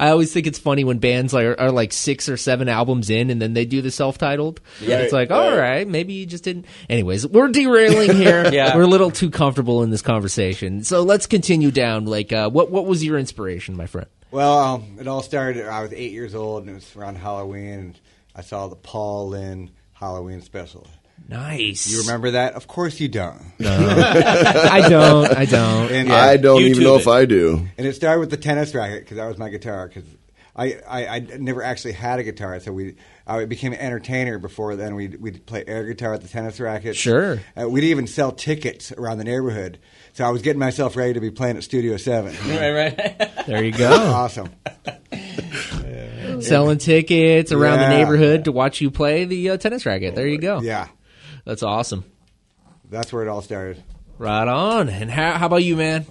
I 0.00 0.10
always 0.10 0.32
think 0.32 0.46
it's 0.46 0.58
funny 0.58 0.84
when 0.84 0.98
bands 0.98 1.32
like 1.32 1.44
are, 1.46 1.60
are 1.60 1.70
like 1.72 1.92
six 1.92 2.28
or 2.28 2.36
seven 2.36 2.68
albums 2.68 3.10
in 3.10 3.30
and 3.30 3.40
then 3.40 3.54
they 3.54 3.64
do 3.64 3.82
the 3.82 3.90
self-titled. 3.90 4.60
Yeah. 4.80 4.98
it's 4.98 5.12
like, 5.12 5.30
Right, 5.30 5.36
all 5.38 5.50
right. 5.50 5.58
right, 5.58 5.88
maybe 5.88 6.14
you 6.14 6.26
just 6.26 6.44
didn't. 6.44 6.66
Anyways, 6.88 7.26
we're 7.26 7.48
derailing 7.48 8.16
here. 8.16 8.48
Yeah. 8.52 8.76
we're 8.76 8.82
a 8.82 8.86
little 8.86 9.10
too 9.10 9.30
comfortable 9.30 9.82
in 9.82 9.90
this 9.90 10.02
conversation. 10.02 10.84
So 10.84 11.02
let's 11.02 11.26
continue 11.26 11.70
down. 11.70 12.06
Like, 12.06 12.32
uh, 12.32 12.50
what 12.50 12.70
what 12.70 12.86
was 12.86 13.04
your 13.04 13.18
inspiration, 13.18 13.76
my 13.76 13.86
friend? 13.86 14.08
Well, 14.30 14.58
um, 14.58 14.96
it 15.00 15.06
all 15.08 15.22
started. 15.22 15.66
I 15.66 15.80
was 15.82 15.92
eight 15.92 16.12
years 16.12 16.34
old, 16.34 16.62
and 16.62 16.70
it 16.70 16.74
was 16.74 16.96
around 16.96 17.16
Halloween. 17.16 17.68
And 17.72 18.00
I 18.36 18.42
saw 18.42 18.68
the 18.68 18.76
Paul 18.76 19.28
Lynde 19.30 19.70
Halloween 19.98 20.40
special. 20.42 20.86
Nice. 21.28 21.90
You 21.90 22.02
remember 22.02 22.30
that? 22.32 22.54
Of 22.54 22.68
course 22.68 23.00
you 23.00 23.08
don't. 23.08 23.42
I 23.60 24.86
don't. 24.88 25.36
I 25.36 25.44
don't. 25.44 25.90
And, 25.90 26.12
I 26.12 26.36
don't 26.36 26.62
even 26.62 26.84
know 26.84 26.94
it. 26.94 27.00
if 27.00 27.08
I 27.08 27.24
do. 27.24 27.66
and 27.76 27.86
it 27.86 27.94
started 27.94 28.20
with 28.20 28.30
the 28.30 28.36
tennis 28.36 28.74
racket 28.74 29.00
because 29.00 29.16
that 29.16 29.26
was 29.26 29.36
my 29.36 29.48
guitar. 29.48 29.88
Because 29.88 30.04
I, 30.54 30.76
I, 30.88 31.06
I 31.06 31.18
never 31.38 31.62
actually 31.62 31.92
had 31.92 32.18
a 32.20 32.22
guitar, 32.22 32.60
so 32.60 32.72
we 32.72 32.94
I 33.26 33.44
became 33.44 33.72
an 33.72 33.80
entertainer. 33.80 34.38
Before 34.38 34.74
then, 34.76 34.94
we 34.94 35.08
we'd 35.08 35.44
play 35.44 35.64
air 35.66 35.84
guitar 35.84 36.14
at 36.14 36.22
the 36.22 36.28
tennis 36.28 36.60
racket. 36.60 36.96
Sure. 36.96 37.40
uh, 37.60 37.68
we'd 37.68 37.84
even 37.84 38.06
sell 38.06 38.32
tickets 38.32 38.92
around 38.92 39.18
the 39.18 39.24
neighborhood. 39.24 39.78
So 40.18 40.24
I 40.24 40.30
was 40.30 40.42
getting 40.42 40.58
myself 40.58 40.96
ready 40.96 41.12
to 41.12 41.20
be 41.20 41.30
playing 41.30 41.58
at 41.58 41.62
Studio 41.62 41.96
Seven. 41.96 42.34
right, 42.48 42.72
right. 42.72 43.46
There 43.46 43.62
you 43.62 43.70
go. 43.70 43.88
awesome. 43.88 44.50
Selling 46.40 46.78
tickets 46.78 47.52
around 47.52 47.78
the 47.78 47.88
neighborhood 47.90 48.46
to 48.46 48.50
watch 48.50 48.80
you 48.80 48.90
play 48.90 49.26
the 49.26 49.50
uh, 49.50 49.56
tennis 49.58 49.86
racket. 49.86 50.16
There 50.16 50.26
you 50.26 50.38
go. 50.38 50.60
Yeah, 50.60 50.88
That's 51.44 51.62
awesome. 51.62 52.04
that's 52.90 53.12
where 53.12 53.22
it 53.22 53.28
all 53.28 53.42
started. 53.42 53.80
Right 54.18 54.48
on. 54.48 54.88
And 54.88 55.08
how, 55.08 55.34
how 55.34 55.46
about 55.46 55.62
you, 55.62 55.76
man? 55.76 56.04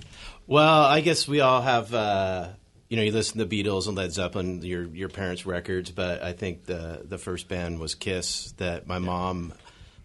Well, 0.46 0.86
I 0.86 1.02
guess 1.02 1.28
we 1.28 1.41
all 1.41 1.62
have. 1.62 1.93
Uh, 1.93 2.48
you 2.88 2.96
know, 2.96 3.04
you 3.04 3.12
listen 3.12 3.39
to 3.39 3.43
the 3.46 3.63
Beatles 3.63 3.89
and 3.89 3.98
Led 3.98 4.13
Zeppelin, 4.13 4.62
your 4.62 4.86
your 4.86 5.10
parents' 5.10 5.46
records, 5.46 5.91
but 5.91 6.24
I 6.24 6.32
think 6.32 6.63
the 6.63 7.02
the 7.04 7.17
first 7.17 7.50
band 7.50 7.82
was 7.82 7.93
Kiss 7.93 8.54
that 8.54 8.88
my 8.88 9.00
mom 9.00 9.52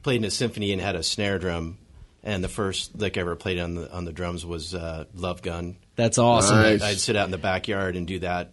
played 0.03 0.17
in 0.17 0.25
a 0.25 0.31
symphony 0.33 0.73
and 0.73 0.81
had 0.83 0.97
a 0.97 1.05
snare 1.05 1.39
drum, 1.39 1.79
and 2.23 2.43
the 2.43 2.49
first 2.49 2.95
lick 2.97 3.17
I 3.17 3.21
ever 3.23 3.37
played 3.37 3.59
on 3.59 3.75
the 3.75 3.93
on 3.93 4.05
the 4.05 4.13
drums 4.13 4.45
was 4.47 4.75
uh, 4.75 5.05
Love 5.15 5.43
Gun. 5.43 5.77
That's 5.97 6.19
awesome. 6.19 6.57
Nice. 6.59 6.83
I'd 6.83 6.99
sit 6.99 7.17
out 7.17 7.25
in 7.27 7.31
the 7.31 7.39
backyard 7.39 7.97
and 7.97 8.07
do 8.07 8.21
that 8.21 8.53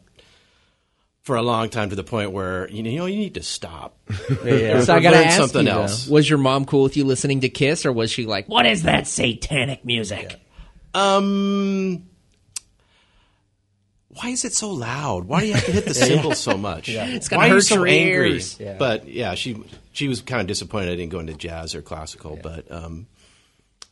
for 1.22 1.36
a 1.36 1.42
long 1.42 1.70
time 1.70 1.90
to 1.92 1.96
the 1.96 2.04
point 2.04 2.32
where 2.32 2.68
you 2.70 2.82
know 2.84 3.06
you 3.06 3.18
need 3.18 3.36
to 3.36 3.44
stop. 3.44 3.98
Yeah. 4.46 4.82
So 4.82 4.96
I 4.96 5.00
gotta 5.00 5.18
ask 5.18 5.38
something 5.38 5.66
you, 5.66 5.72
though, 5.72 5.82
else. 5.84 6.08
was 6.08 6.30
your 6.30 6.40
mom 6.40 6.66
cool 6.66 6.84
with 6.84 6.98
you 6.98 7.06
listening 7.06 7.42
to 7.42 7.50
Kiss, 7.50 7.86
or 7.86 7.92
was 7.92 8.10
she 8.12 8.26
like, 8.26 8.48
"What 8.48 8.66
is 8.66 8.84
that 8.84 9.08
satanic 9.08 9.86
music"? 9.86 10.40
Um, 10.94 12.08
why 14.10 14.30
is 14.30 14.44
it 14.44 14.54
so 14.54 14.72
loud? 14.72 15.26
Why 15.26 15.42
do 15.42 15.48
you 15.48 15.54
have 15.54 15.66
to 15.66 15.72
hit 15.72 15.86
the 15.86 15.94
cymbals 15.94 16.40
so 16.40 16.58
much? 16.58 16.90
It's 16.90 17.30
gonna 17.30 17.40
why 17.40 17.46
are 17.46 17.48
you 17.50 17.54
hurt 17.56 17.64
so 17.64 17.76
your 17.76 17.88
angry? 17.88 18.32
ears. 18.32 18.60
Yeah. 18.60 18.76
But 18.78 19.08
yeah, 19.08 19.36
she 19.36 19.62
she 19.92 20.08
was 20.08 20.22
kind 20.22 20.42
of 20.42 20.48
disappointed 20.48 20.92
I 20.92 20.96
didn't 20.96 21.12
go 21.12 21.20
into 21.20 21.34
jazz 21.34 21.76
or 21.76 21.82
classical. 21.82 22.40
But 22.42 22.72
um, 22.72 23.06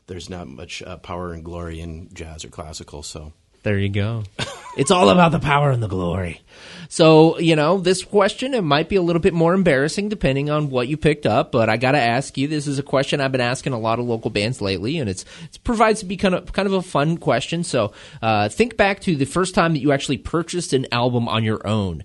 there's 0.08 0.30
not 0.30 0.48
much 0.48 0.82
uh, 0.82 0.98
power 0.98 1.34
and 1.34 1.44
glory 1.44 1.80
in 1.80 2.10
jazz 2.14 2.44
or 2.44 2.50
classical. 2.50 3.04
So 3.04 3.34
There 3.64 3.78
you 3.78 3.90
go. 3.90 4.24
it's 4.78 4.92
all 4.92 5.10
about 5.10 5.32
the 5.32 5.40
power 5.40 5.72
and 5.72 5.82
the 5.82 5.88
glory. 5.88 6.42
So, 6.90 7.38
you 7.40 7.56
know, 7.56 7.80
this 7.80 8.04
question, 8.04 8.54
it 8.54 8.64
might 8.64 8.90
be 8.90 8.96
a 8.96 9.02
little 9.02 9.22
bit 9.22 9.34
more 9.34 9.54
embarrassing 9.54 10.10
depending 10.10 10.50
on 10.50 10.70
what 10.70 10.88
you 10.88 10.98
picked 10.98 11.26
up, 11.26 11.52
but 11.52 11.70
I 11.70 11.78
got 11.78 11.92
to 11.92 12.00
ask 12.00 12.38
you. 12.38 12.48
This 12.48 12.68
is 12.68 12.80
a 12.80 12.84
question 12.84 13.20
I've 13.20 13.32
been 13.32 13.42
asking 13.42 13.74
a 13.74 13.80
lot 13.80 14.00
of 14.00 14.06
local 14.06 14.32
bands 14.32 14.62
lately, 14.62 14.98
and 15.00 15.10
it's 15.10 15.26
it 15.44 15.60
provides 15.64 16.00
to 16.00 16.06
be 16.06 16.18
kind 16.18 16.36
of 16.36 16.54
kind 16.54 16.66
of 16.66 16.74
a 16.74 16.82
fun 16.82 17.18
question. 17.18 17.64
So, 17.64 17.94
uh, 18.22 18.50
think 18.50 18.78
back 18.78 19.02
to 19.02 19.16
the 19.16 19.26
first 19.26 19.54
time 19.54 19.74
that 19.74 19.80
you 19.80 19.92
actually 19.92 20.18
purchased 20.18 20.74
an 20.74 20.88
album 20.92 21.28
on 21.28 21.44
your 21.44 21.66
own, 21.68 22.04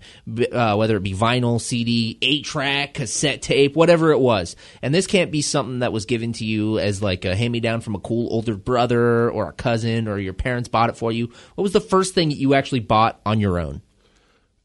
uh, 0.53 0.75
whether 0.75 0.97
it 0.97 1.03
be 1.03 1.15
vinyl, 1.15 1.61
CD, 1.61 2.19
eight 2.23 2.45
track, 2.45 2.95
cassette 2.95 3.43
tape, 3.43 3.77
whatever 3.77 4.11
it 4.11 4.19
was. 4.19 4.57
And 4.83 4.95
this 4.95 5.07
can't 5.07 5.31
be 5.31 5.43
something 5.43 5.81
that 5.81 5.93
was 5.93 6.07
given 6.07 6.33
to 6.35 6.45
you 6.45 6.79
as 6.79 7.03
like 7.03 7.25
a 7.25 7.37
hand 7.37 7.53
me 7.53 7.61
down 7.61 7.81
from 7.83 7.95
a 7.95 8.01
cool 8.01 8.33
older 8.33 8.57
brother 8.57 9.31
or 9.31 9.49
a 9.49 9.53
cousin 9.53 10.09
or 10.09 10.19
your 10.19 10.33
parents 10.33 10.69
bought 10.69 10.91
it 10.91 10.97
for 10.97 11.13
you. 11.13 11.31
What 11.55 11.63
was 11.63 11.73
the 11.73 11.81
first 11.81 12.15
thing 12.15 12.31
that 12.31 12.39
you 12.39 12.55
actually 12.55 12.62
bought 12.81 13.21
on 13.27 13.41
your 13.41 13.59
own? 13.59 13.83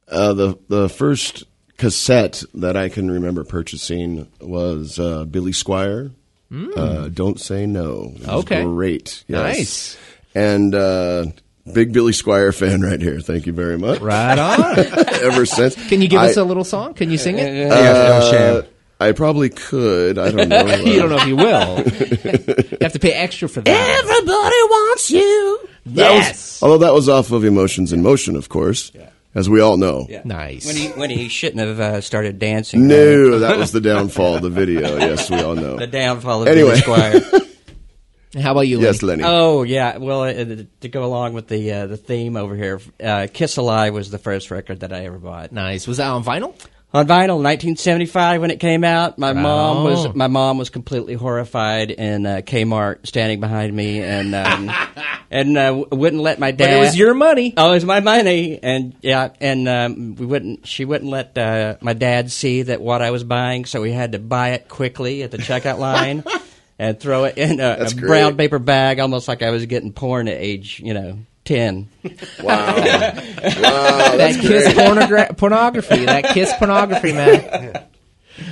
Uh, 0.08 0.34
the 0.34 0.58
the 0.70 0.90
first 0.90 1.44
cassette 1.78 2.44
that 2.54 2.76
I 2.78 2.90
can 2.90 3.12
remember 3.12 3.44
purchasing 3.44 4.28
was 4.42 5.00
uh, 5.00 5.26
Billy 5.26 5.52
Squier. 5.52 6.12
Uh, 6.50 7.10
Don't 7.10 7.40
say 7.42 7.66
no. 7.66 8.14
It 8.16 8.20
was. 8.22 8.28
Okay. 8.46 8.64
great. 8.64 9.24
Yes. 9.28 9.58
Nice. 9.58 9.98
And 10.34 10.74
uh, 10.74 11.26
big 11.74 11.92
Billy 11.92 12.14
Squier 12.14 12.58
fan 12.58 12.82
right 12.82 13.02
here. 13.02 13.20
Thank 13.20 13.46
you 13.48 13.52
very 13.54 13.78
much. 13.78 14.00
Right 14.00 14.40
on. 14.40 14.80
Ever 15.24 15.46
since. 15.46 15.76
Can 15.90 16.02
you 16.02 16.08
give 16.08 16.22
us 16.22 16.38
a 16.38 16.44
little 16.46 16.64
song? 16.64 16.94
Can 16.94 17.12
you 17.12 17.18
sing 17.18 17.38
it? 17.38 17.54
Yes, 17.54 18.34
Uh. 18.34 18.66
I 19.00 19.12
probably 19.12 19.50
could. 19.50 20.18
I 20.18 20.32
don't 20.32 20.50
know. 20.50 20.66
you 20.78 21.00
don't 21.00 21.10
know 21.10 21.18
if 21.18 21.28
you 21.28 21.36
will. 21.36 21.78
you 22.72 22.78
have 22.82 22.94
to 22.94 23.00
pay 23.00 23.12
extra 23.12 23.48
for 23.50 23.62
that. 23.62 24.00
Everybody 24.04 24.56
wants 24.70 25.12
you. 25.12 25.60
That 25.96 26.12
was- 26.16 26.26
Yes. 26.26 26.60
although 26.64 26.80
that 26.86 26.94
was 26.94 27.08
off 27.10 27.32
of 27.32 27.44
Emotions 27.44 27.94
in 27.94 28.02
Motion, 28.02 28.36
of 28.36 28.50
course, 28.50 28.92
as 29.36 29.50
we 29.50 29.62
all 29.62 29.78
know. 29.78 30.08
Yeah. 30.10 30.22
Nice. 30.26 30.66
When 30.66 30.76
he 30.76 30.88
when 30.90 31.10
he 31.10 31.28
shouldn't 31.30 31.60
have 31.60 31.80
uh, 31.80 32.02
started 32.02 32.40
dancing. 32.40 32.88
No, 32.88 33.40
that 33.46 33.58
was 33.58 33.72
the 33.72 33.82
downfall 33.82 34.36
of 34.38 34.42
the 34.42 34.50
video. 34.50 34.98
Yes, 34.98 35.30
we 35.30 35.38
all 35.40 35.56
know. 35.56 35.78
The 35.80 35.88
downfall 35.88 36.42
of 36.44 36.48
Anyway. 36.48 36.76
Squier. 36.80 37.44
How 38.42 38.52
about 38.52 38.68
you, 38.68 38.80
Yes, 38.82 39.02
Lenny? 39.02 39.24
Lenny. 39.24 39.34
Oh 39.36 39.64
yeah, 39.64 39.98
well 39.98 40.24
uh, 40.24 40.34
to 40.82 40.90
go 40.90 41.04
along 41.06 41.34
with 41.34 41.48
the 41.48 41.72
uh, 41.72 41.88
the 41.88 41.98
theme 41.98 42.36
over 42.36 42.56
here, 42.56 42.80
uh, 43.02 43.28
"Kiss 43.34 43.58
Alive" 43.58 43.94
was 43.94 44.12
the 44.12 44.18
first 44.20 44.52
record 44.52 44.82
that 44.82 44.92
I 44.94 45.06
ever 45.06 45.18
bought 45.18 45.52
Nice. 45.52 45.88
Was 45.88 45.98
that 45.98 46.08
on 46.10 46.24
vinyl? 46.24 46.54
On 46.94 47.06
vinyl, 47.06 47.44
1975 47.44 48.42
when 48.42 48.52
it 48.52 48.60
came 48.60 48.84
out. 48.84 49.18
My 49.18 49.34
Right 49.34 49.42
mom 49.42 49.84
was 49.84 50.16
my 50.16 50.28
mom 50.28 50.58
was 50.58 50.70
completely 50.70 51.16
horrified 51.16 51.92
in 51.92 52.26
uh, 52.26 52.38
Kmart, 52.38 53.06
standing 53.06 53.40
behind 53.40 53.76
me, 53.76 54.02
and 54.02 54.34
um, 54.34 54.72
and 55.32 55.58
uh, 55.58 55.86
wouldn't 55.92 56.22
let 56.22 56.40
my 56.40 56.52
dad. 56.52 56.68
But 56.68 56.74
it 56.74 56.80
was 56.80 56.98
your 56.98 57.14
money. 57.14 57.54
Oh, 57.58 57.72
it 57.72 57.76
was 57.76 57.86
my 57.86 58.00
money, 58.00 58.60
and 58.62 58.96
yeah, 59.02 59.30
and 59.42 59.68
um, 59.68 60.16
we 60.16 60.26
wouldn't. 60.26 60.66
She 60.66 60.86
wouldn't 60.86 61.12
let 61.12 61.38
uh, 61.38 61.76
my 61.82 61.94
dad 61.94 62.32
see 62.32 62.64
that 62.64 62.82
what 62.82 63.02
I 63.02 63.12
was 63.12 63.24
buying, 63.24 63.66
so 63.66 63.82
we 63.82 63.92
had 63.92 64.14
to 64.14 64.20
buy 64.20 64.50
it 64.50 64.70
quickly 64.70 65.24
at 65.24 65.32
the 65.32 65.38
checkout 65.38 65.80
line 65.80 66.24
and 66.80 67.00
throw 67.00 67.26
it 67.26 67.38
in 67.38 67.60
a, 67.60 67.78
a 67.80 67.96
brown 67.96 68.38
paper 68.38 68.60
bag, 68.60 69.00
almost 69.00 69.28
like 69.28 69.42
I 69.42 69.50
was 69.50 69.66
getting 69.66 69.92
porn 69.92 70.28
at 70.28 70.38
age, 70.38 70.80
you 70.84 70.94
know, 70.94 71.20
ten. 71.48 71.90
Wow. 72.04 72.12
wow. 72.44 72.82
that 72.82 74.16
That's 74.18 74.38
kiss 74.40 74.68
pornogra- 74.74 75.38
pornography. 75.38 76.06
That 76.06 76.26
kiss 76.34 76.54
pornography, 76.58 77.14
man. 77.14 77.86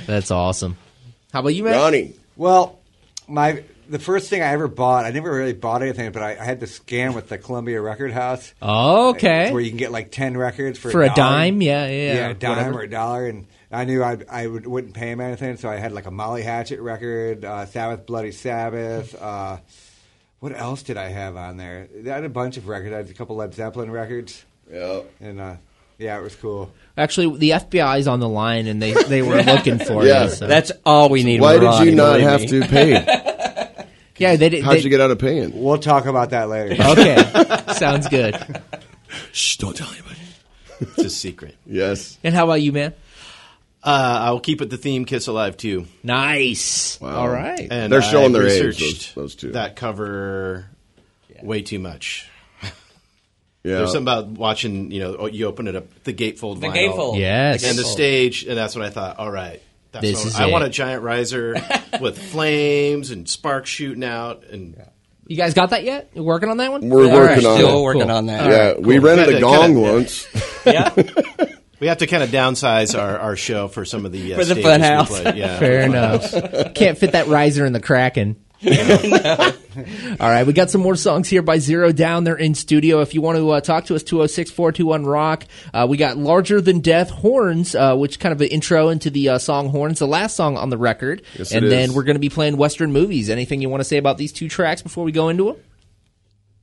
That's 0.06 0.30
awesome. 0.30 0.76
How 1.32 1.40
about 1.40 1.50
you, 1.50 1.64
man? 1.64 1.74
Ronnie. 1.74 2.14
Well, 2.36 2.78
my 3.28 3.62
the 3.88 3.98
first 3.98 4.28
thing 4.30 4.42
I 4.42 4.46
ever 4.52 4.66
bought, 4.68 5.04
I 5.04 5.10
never 5.10 5.30
really 5.32 5.52
bought 5.52 5.82
anything, 5.82 6.10
but 6.10 6.22
I, 6.22 6.32
I 6.32 6.44
had 6.44 6.60
to 6.60 6.66
scan 6.66 7.14
with 7.14 7.28
the 7.28 7.38
Columbia 7.38 7.80
Record 7.80 8.10
House. 8.12 8.52
Oh, 8.60 9.10
okay. 9.10 9.52
where 9.52 9.60
you 9.60 9.68
can 9.68 9.78
get 9.78 9.92
like 9.92 10.10
ten 10.10 10.36
records 10.36 10.78
for 10.78 10.90
For 10.90 11.02
a 11.02 11.06
dollar. 11.06 11.16
dime? 11.16 11.62
Yeah, 11.62 11.86
yeah, 11.86 12.14
yeah, 12.14 12.28
a 12.30 12.34
dime 12.34 12.56
whatever. 12.56 12.78
or 12.78 12.82
a 12.82 12.90
dollar, 12.90 13.26
and 13.26 13.46
I 13.70 13.84
knew 13.84 14.02
I 14.02 14.18
I 14.30 14.46
would, 14.46 14.66
wouldn't 14.66 14.94
pay 14.94 15.10
him 15.12 15.20
anything, 15.20 15.56
so 15.56 15.68
I 15.68 15.76
had 15.76 15.92
like 15.92 16.06
a 16.06 16.10
Molly 16.10 16.42
Hatchet 16.42 16.80
record, 16.80 17.44
uh, 17.44 17.66
Sabbath, 17.66 18.06
Bloody 18.06 18.32
Sabbath. 18.32 19.14
Uh, 19.14 19.58
what 20.40 20.56
else 20.56 20.82
did 20.82 20.96
I 20.96 21.08
have 21.08 21.36
on 21.36 21.56
there? 21.56 21.88
I 22.04 22.08
had 22.08 22.24
a 22.24 22.28
bunch 22.28 22.56
of 22.56 22.68
records. 22.68 22.92
I 22.92 22.96
had 22.98 23.10
a 23.10 23.14
couple 23.14 23.36
Led 23.36 23.54
Zeppelin 23.54 23.90
records, 23.90 24.44
Yeah. 24.72 25.00
and 25.20 25.40
uh, 25.40 25.54
yeah, 25.98 26.18
it 26.18 26.22
was 26.22 26.34
cool. 26.36 26.72
Actually, 26.96 27.38
the 27.38 27.50
FBI's 27.50 28.06
on 28.06 28.20
the 28.20 28.28
line, 28.28 28.66
and 28.66 28.80
they, 28.82 28.92
they 29.08 29.22
were 29.22 29.42
looking 29.42 29.78
for 29.78 30.04
Yeah. 30.04 30.24
you. 30.24 30.30
So. 30.30 30.46
That's 30.46 30.72
all 30.84 31.08
we 31.08 31.22
need. 31.24 31.40
Why 31.40 31.52
with 31.54 31.62
did 31.62 31.66
Ronnie, 31.66 31.90
you 31.90 31.96
not 31.96 32.20
have 32.20 32.40
me. 32.42 32.46
to 32.48 32.60
pay? 32.62 33.22
Yeah, 34.18 34.36
they 34.36 34.48
did. 34.48 34.64
How'd 34.64 34.76
they- 34.76 34.80
you 34.80 34.88
get 34.88 35.02
out 35.02 35.10
of 35.10 35.18
paying? 35.18 35.62
We'll 35.62 35.76
talk 35.76 36.06
about 36.06 36.30
that 36.30 36.48
later. 36.48 36.74
Okay, 36.82 37.72
sounds 37.74 38.08
good. 38.08 38.34
Shh, 39.32 39.58
don't 39.58 39.76
tell 39.76 39.90
anybody. 39.90 40.18
It's 40.80 40.98
a 40.98 41.10
secret. 41.10 41.54
Yes. 41.66 42.18
And 42.24 42.34
how 42.34 42.44
about 42.44 42.62
you, 42.62 42.72
man? 42.72 42.94
Uh, 43.86 44.18
I'll 44.22 44.40
keep 44.40 44.60
it 44.62 44.68
the 44.68 44.76
theme 44.76 45.04
Kiss 45.04 45.28
Alive 45.28 45.56
too. 45.56 45.86
Nice. 46.02 47.00
Wow. 47.00 47.16
All 47.20 47.28
right. 47.28 47.68
And 47.70 47.92
They're 47.92 48.02
showing 48.02 48.34
I 48.34 48.38
their 48.40 48.48
age, 48.48 48.62
researched 48.64 49.14
those- 49.14 49.22
those 49.22 49.34
two. 49.36 49.52
That 49.52 49.76
cover 49.76 50.66
way 51.42 51.62
too 51.62 51.78
much. 51.78 52.28
Yeah. 52.62 53.78
There's 53.78 53.92
something 53.92 54.02
about 54.02 54.28
watching, 54.28 54.90
you 54.92 55.00
know, 55.00 55.26
you 55.26 55.46
open 55.46 55.66
it 55.66 55.74
up, 55.74 55.86
the 56.04 56.12
gatefold 56.12 56.60
The 56.60 56.68
vinyl, 56.68 56.74
gatefold. 56.94 57.18
Yes. 57.18 57.64
and 57.64 57.76
the 57.76 57.82
gatefold. 57.82 57.86
stage, 57.86 58.44
and 58.44 58.56
that's 58.56 58.76
when 58.76 58.84
I 58.84 58.90
thought, 58.90 59.18
all 59.18 59.30
right, 59.30 59.60
that's 59.90 60.02
This 60.02 60.18
what- 60.18 60.26
is 60.28 60.36
I 60.36 60.46
it. 60.48 60.52
want 60.52 60.64
a 60.64 60.68
giant 60.68 61.02
riser 61.02 61.56
with 62.00 62.16
flames 62.16 63.10
and 63.10 63.28
sparks 63.28 63.68
shooting 63.70 64.04
out, 64.04 64.44
and 64.52 64.80
You 65.26 65.36
guys 65.36 65.52
got 65.54 65.70
that 65.70 65.82
yet? 65.82 66.10
You 66.14 66.22
working 66.22 66.48
on 66.48 66.58
that 66.58 66.70
one? 66.70 66.88
We're 66.88 67.06
All 67.06 67.12
working 67.12 67.44
right. 67.44 67.44
on 67.44 67.56
Still 67.58 67.78
it. 67.80 67.82
working 67.82 68.02
Cool. 68.02 68.10
on 68.12 68.26
that. 68.26 68.50
yeah, 68.50 68.74
we 68.80 68.98
cool. 68.98 69.04
rented 69.08 69.26
Kinda- 69.30 69.38
a 69.38 69.40
gong 69.40 69.74
kinda- 69.74 69.80
once. 69.80 70.26
Yeah. 70.64 70.90
we 71.80 71.88
have 71.88 71.98
to 71.98 72.06
kind 72.06 72.22
of 72.22 72.30
downsize 72.30 72.98
our, 72.98 73.18
our 73.18 73.36
show 73.36 73.68
for 73.68 73.84
some 73.84 74.06
of 74.06 74.12
the 74.12 74.34
uh, 74.34 74.38
For 74.38 74.44
the 74.44 74.54
stages 74.54 74.64
fun 74.64 74.80
house. 74.80 75.20
Yeah, 75.34 75.58
Fair 75.58 75.82
enough. 75.82 76.74
Can't 76.74 76.96
fit 76.96 77.12
that 77.12 77.26
riser 77.26 77.64
in 77.66 77.72
the 77.72 77.80
Kraken. 77.80 78.36
All 78.66 80.30
right, 80.30 80.46
we 80.46 80.54
got 80.54 80.70
some 80.70 80.80
more 80.80 80.96
songs 80.96 81.28
here 81.28 81.42
by 81.42 81.58
Zero 81.58 81.92
Down. 81.92 82.24
They're 82.24 82.36
in 82.36 82.54
studio. 82.54 83.00
If 83.00 83.12
you 83.12 83.20
want 83.20 83.36
to 83.36 83.50
uh, 83.50 83.60
talk 83.60 83.84
to 83.86 83.94
us, 83.94 84.02
206 84.02 84.50
421 84.50 85.04
Rock. 85.04 85.44
Uh, 85.74 85.86
we 85.88 85.98
got 85.98 86.16
Larger 86.16 86.62
Than 86.62 86.80
Death 86.80 87.10
Horns, 87.10 87.74
uh, 87.74 87.94
which 87.94 88.18
kind 88.18 88.32
of 88.32 88.40
an 88.40 88.48
intro 88.48 88.88
into 88.88 89.10
the 89.10 89.28
uh, 89.28 89.38
song 89.38 89.68
Horns, 89.68 89.98
the 89.98 90.06
last 90.06 90.36
song 90.36 90.56
on 90.56 90.70
the 90.70 90.78
record. 90.78 91.20
Yes, 91.36 91.52
and 91.52 91.66
it 91.66 91.68
then 91.68 91.90
is. 91.90 91.94
we're 91.94 92.04
going 92.04 92.16
to 92.16 92.20
be 92.20 92.30
playing 92.30 92.56
Western 92.56 92.92
movies. 92.92 93.28
Anything 93.28 93.60
you 93.60 93.68
want 93.68 93.80
to 93.80 93.84
say 93.84 93.98
about 93.98 94.16
these 94.16 94.32
two 94.32 94.48
tracks 94.48 94.80
before 94.80 95.04
we 95.04 95.12
go 95.12 95.28
into 95.28 95.44
them? 95.44 95.56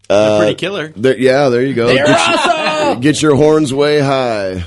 They're 0.10 0.40
pretty 0.40 0.56
killer. 0.56 0.88
There, 0.90 1.18
yeah, 1.18 1.50
there 1.50 1.64
you 1.64 1.76
go. 1.76 1.88
They're 1.88 2.06
get, 2.06 2.10
awesome! 2.10 3.02
get 3.02 3.22
your 3.22 3.36
horns 3.36 3.72
way 3.72 4.00
high. 4.00 4.64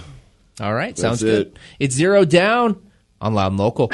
All 0.61 0.75
right, 0.75 0.97
sounds 0.97 1.21
That's 1.21 1.31
good. 1.39 1.47
it. 1.49 1.59
It's 1.79 1.95
Zero 1.95 2.25
Down 2.25 2.81
on 3.21 3.35
Loud 3.35 3.49
and 3.53 3.59
Local. 3.59 3.91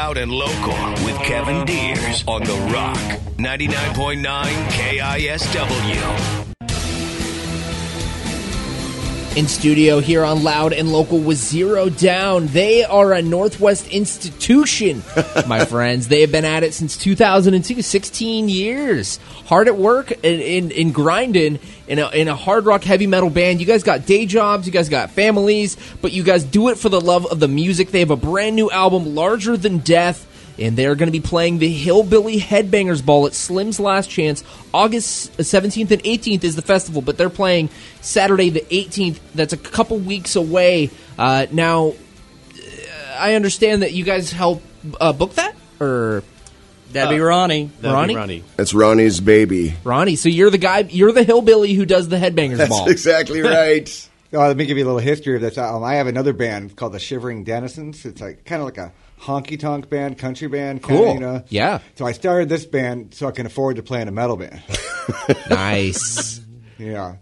Loud 0.00 0.16
and 0.16 0.32
Local 0.32 1.04
with 1.04 1.18
Kevin 1.18 1.66
Diers 1.66 2.24
on 2.26 2.42
The 2.42 2.54
Rock, 2.72 2.96
99.9 3.36 4.24
KISW. 4.70 6.39
In 9.36 9.46
studio 9.46 10.00
here 10.00 10.24
on 10.24 10.42
Loud 10.42 10.72
and 10.72 10.90
Local 10.90 11.18
with 11.18 11.38
Zero 11.38 11.88
Down. 11.88 12.48
They 12.48 12.82
are 12.82 13.12
a 13.12 13.22
Northwest 13.22 13.88
institution, 13.88 15.04
my 15.46 15.64
friends. 15.64 16.08
They 16.08 16.22
have 16.22 16.32
been 16.32 16.44
at 16.44 16.64
it 16.64 16.74
since 16.74 16.96
2002, 16.96 17.80
16 17.80 18.48
years. 18.48 19.18
Hard 19.46 19.68
at 19.68 19.76
work 19.76 20.10
in, 20.10 20.40
in, 20.40 20.70
in 20.72 20.90
grinding 20.90 21.60
in 21.86 22.00
a, 22.00 22.08
in 22.10 22.26
a 22.26 22.34
hard 22.34 22.66
rock 22.66 22.82
heavy 22.82 23.06
metal 23.06 23.30
band. 23.30 23.60
You 23.60 23.66
guys 23.66 23.84
got 23.84 24.04
day 24.04 24.26
jobs, 24.26 24.66
you 24.66 24.72
guys 24.72 24.88
got 24.88 25.10
families, 25.10 25.76
but 26.02 26.10
you 26.10 26.24
guys 26.24 26.42
do 26.42 26.68
it 26.68 26.76
for 26.76 26.88
the 26.88 27.00
love 27.00 27.24
of 27.26 27.38
the 27.38 27.48
music. 27.48 27.92
They 27.92 28.00
have 28.00 28.10
a 28.10 28.16
brand 28.16 28.56
new 28.56 28.68
album, 28.68 29.14
Larger 29.14 29.56
Than 29.56 29.78
Death 29.78 30.26
and 30.60 30.76
they're 30.76 30.94
going 30.94 31.08
to 31.08 31.12
be 31.12 31.20
playing 31.20 31.58
the 31.58 31.72
Hillbilly 31.72 32.38
Headbangers 32.38 33.04
Ball 33.04 33.26
at 33.26 33.34
Slim's 33.34 33.80
Last 33.80 34.10
Chance. 34.10 34.44
August 34.74 35.36
17th 35.38 35.90
and 35.90 36.02
18th 36.02 36.44
is 36.44 36.56
the 36.56 36.62
festival, 36.62 37.02
but 37.02 37.16
they're 37.16 37.30
playing 37.30 37.70
Saturday 38.00 38.50
the 38.50 38.60
18th. 38.60 39.18
That's 39.34 39.52
a 39.52 39.56
couple 39.56 39.98
weeks 39.98 40.36
away. 40.36 40.90
Uh, 41.18 41.46
now, 41.50 41.88
uh, 41.88 41.94
I 43.18 43.34
understand 43.34 43.82
that 43.82 43.92
you 43.92 44.04
guys 44.04 44.30
help 44.30 44.62
uh, 45.00 45.12
book 45.12 45.34
that, 45.34 45.54
or 45.80 46.22
That'd 46.92 47.10
be 47.10 47.20
Ronnie. 47.20 47.70
That'd 47.80 47.94
Ronnie? 47.94 48.14
be 48.14 48.18
Ronnie. 48.18 48.44
It's 48.58 48.74
Ronnie's 48.74 49.20
baby. 49.20 49.74
Ronnie. 49.84 50.16
So 50.16 50.28
you're 50.28 50.50
the 50.50 50.58
guy, 50.58 50.80
you're 50.80 51.12
the 51.12 51.22
hillbilly 51.22 51.72
who 51.74 51.86
does 51.86 52.08
the 52.08 52.16
Headbangers 52.16 52.56
ball. 52.56 52.56
That's 52.56 52.70
Ball. 52.70 52.88
exactly 52.88 53.40
right. 53.42 54.08
Oh, 54.32 54.38
let 54.38 54.56
me 54.56 54.66
give 54.66 54.76
you 54.78 54.84
a 54.84 54.86
little 54.86 55.00
history 55.00 55.34
of 55.36 55.40
this. 55.40 55.58
Um, 55.58 55.82
I 55.82 55.94
have 55.94 56.06
another 56.06 56.32
band 56.32 56.76
called 56.76 56.92
the 56.92 56.98
Shivering 57.00 57.44
Denizens. 57.44 58.04
It's 58.04 58.20
like 58.20 58.44
kind 58.44 58.60
of 58.62 58.66
like 58.66 58.78
a 58.78 58.92
honky 59.20 59.58
tonk 59.58 59.88
band, 59.88 60.18
country 60.18 60.48
band. 60.48 60.82
Kinda, 60.82 61.02
Cool. 61.02 61.14
You 61.14 61.20
know? 61.20 61.44
Yeah. 61.48 61.80
So 61.96 62.06
I 62.06 62.12
started 62.12 62.48
this 62.48 62.64
band 62.64 63.14
so 63.14 63.28
I 63.28 63.32
can 63.32 63.46
afford 63.46 63.76
to 63.76 63.82
play 63.82 64.00
in 64.00 64.08
a 64.08 64.12
metal 64.12 64.36
band. 64.36 64.62
nice. 65.50 66.40
yeah. 66.78 67.16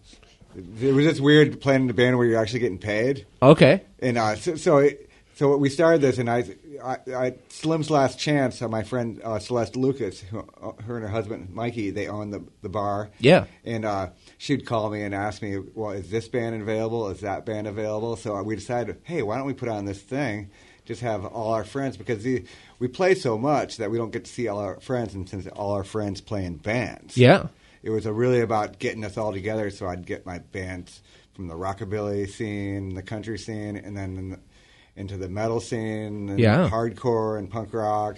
It 0.81 0.93
was 0.93 1.05
just 1.05 1.21
weird 1.21 1.61
playing 1.61 1.85
in 1.85 1.91
a 1.91 1.95
band 1.95 2.19
where 2.19 2.27
you're 2.27 2.41
actually 2.41 2.61
getting 2.61 2.79
paid. 2.79 3.27
Okay. 3.41 3.83
And 4.01 4.19
uh, 4.19 4.35
so, 4.37 4.57
so, 4.57 4.79
it, 4.79 5.09
so 5.37 5.57
we 5.57 5.71
started 5.71 6.01
this, 6.01 6.19
and 6.19 6.29
I, 6.29 6.45
I, 6.83 6.97
I 7.15 7.35
Slim's 7.49 7.91
Last 7.91 8.19
Chance. 8.19 8.61
Uh, 8.61 8.69
my 8.69 8.83
friend 8.83 9.21
uh, 9.23 9.39
Celeste 9.39 9.77
Lucas, 9.77 10.21
who, 10.21 10.41
uh, 10.41 10.73
her 10.83 10.97
and 10.97 11.05
her 11.05 11.11
husband 11.11 11.51
Mikey, 11.55 11.91
they 11.91 12.09
own 12.09 12.31
the 12.33 12.43
the 12.63 12.69
bar. 12.69 13.11
Yeah. 13.21 13.45
And 13.65 13.85
uh, 13.85 14.09
she'd 14.39 14.67
call 14.67 14.91
me 14.91 15.03
and 15.03 15.15
ask 15.15 15.41
me, 15.41 15.59
"Well, 15.75 15.93
is 15.93 16.11
this 16.11 16.27
band 16.27 16.61
available? 16.61 17.09
Is 17.09 17.21
that 17.21 17.47
band 17.47 17.69
available?" 17.69 18.17
So 18.17 18.35
uh, 18.37 18.43
we 18.43 18.57
decided, 18.57 19.01
hey, 19.05 19.23
why 19.23 19.37
don't 19.37 19.47
we 19.47 19.55
put 19.55 19.69
on 19.69 19.85
this 19.85 20.01
thing? 20.01 20.51
Just 20.89 21.03
have 21.03 21.27
all 21.27 21.53
our 21.53 21.65
friends 21.65 21.99
because 21.99 22.23
the, 22.23 22.45
we 22.79 22.89
play 22.89 23.15
so 23.15 23.37
much 23.37 23.77
that 23.77 23.91
we 23.91 23.99
don't 23.99 24.11
get 24.11 24.25
to 24.25 24.31
see 24.33 24.49
all 24.49 24.59
our 24.59 24.81
friends, 24.81 25.15
and 25.15 25.29
since 25.29 25.47
all 25.49 25.73
our 25.73 25.85
friends 25.85 26.23
play 26.23 26.47
in 26.47 26.57
bands, 26.57 27.15
Yeah. 27.15 27.49
it 27.83 27.91
was 27.91 28.07
a 28.07 28.13
really 28.13 28.41
about 28.41 28.79
getting 28.79 29.05
us 29.05 29.19
all 29.19 29.31
together. 29.31 29.69
So 29.69 29.87
I'd 29.87 30.07
get 30.07 30.25
my 30.25 30.39
bands 30.39 31.03
from 31.35 31.47
the 31.47 31.55
rockabilly 31.55 32.27
scene, 32.31 32.95
the 32.95 33.03
country 33.03 33.39
scene, 33.39 33.77
and 33.77 33.95
then 33.95 34.17
in 34.17 34.31
the, 34.31 34.39
into 34.97 35.19
the 35.19 35.29
metal 35.29 35.61
scene, 35.61 36.31
and 36.31 36.39
Yeah. 36.41 36.71
hardcore 36.71 37.39
and 37.39 37.51
punk 37.51 37.75
rock. 37.75 38.17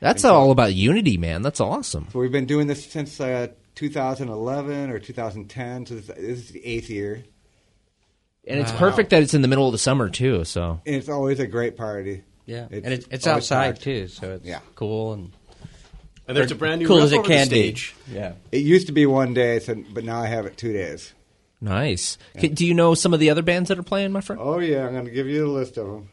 That's 0.00 0.24
And 0.24 0.30
so- 0.30 0.34
all 0.36 0.50
about 0.52 0.74
unity, 0.74 1.18
man. 1.18 1.42
That's 1.42 1.60
awesome. 1.60 2.08
So 2.14 2.18
we've 2.18 2.32
been 2.32 2.46
doing 2.46 2.66
this 2.66 2.82
since 2.90 3.20
uh, 3.20 3.48
2011 3.74 4.88
or 4.90 4.98
2010. 4.98 5.84
So 5.86 5.94
this, 5.96 6.06
this 6.06 6.16
is 6.18 6.48
the 6.52 6.64
eighth 6.66 6.88
year, 6.88 7.24
And 8.46 8.60
it's 8.60 8.72
perfect 8.72 9.10
that 9.10 9.22
it's 9.22 9.34
in 9.34 9.42
the 9.42 9.48
middle 9.48 9.66
of 9.66 9.72
the 9.72 9.78
summer, 9.78 10.08
too. 10.08 10.44
So 10.44 10.80
and 10.86 10.94
it's 10.96 11.08
always 11.08 11.40
a 11.40 11.46
great 11.46 11.76
party. 11.76 12.22
Yeah, 12.46 12.68
and 12.70 12.86
it's, 12.86 13.06
it's 13.10 13.26
outside 13.26 13.72
packed. 13.72 13.82
too, 13.82 14.06
so 14.06 14.34
it's 14.34 14.44
Yeah. 14.46 14.60
cool 14.76 15.12
and 15.14 15.32
And 16.28 16.36
there's 16.36 16.52
a 16.52 16.54
brand 16.54 16.80
new 16.80 16.86
cool 16.86 17.02
as 17.02 17.10
it 17.12 17.18
over 17.18 17.26
the 17.28 17.34
can 17.34 17.46
stage. 17.46 17.94
be. 18.08 18.14
Yeah. 18.14 18.34
It 18.52 18.58
used 18.58 18.86
to 18.86 18.92
be 18.92 19.04
one 19.06 19.34
day, 19.34 19.58
so, 19.58 19.74
but 19.92 20.04
now 20.04 20.20
I 20.20 20.26
have 20.26 20.46
it 20.46 20.56
two 20.56 20.72
days. 20.72 21.12
nice. 21.60 22.18
K- 22.38 22.46
Do 22.48 22.64
you 22.64 22.72
know 22.74 22.94
some 22.94 23.12
of 23.12 23.18
the 23.20 23.30
other 23.30 23.42
bands 23.42 23.68
that 23.68 23.78
are 23.78 23.82
playing, 23.82 24.12
my 24.12 24.20
friend? 24.20 24.40
Oh 24.42 24.58
yeah, 24.60 24.86
I'm 24.86 24.92
going 24.92 25.06
to 25.06 25.10
give 25.10 25.26
you 25.26 25.46
a 25.46 25.50
list 25.52 25.76
of 25.76 25.86
them. 25.88 26.10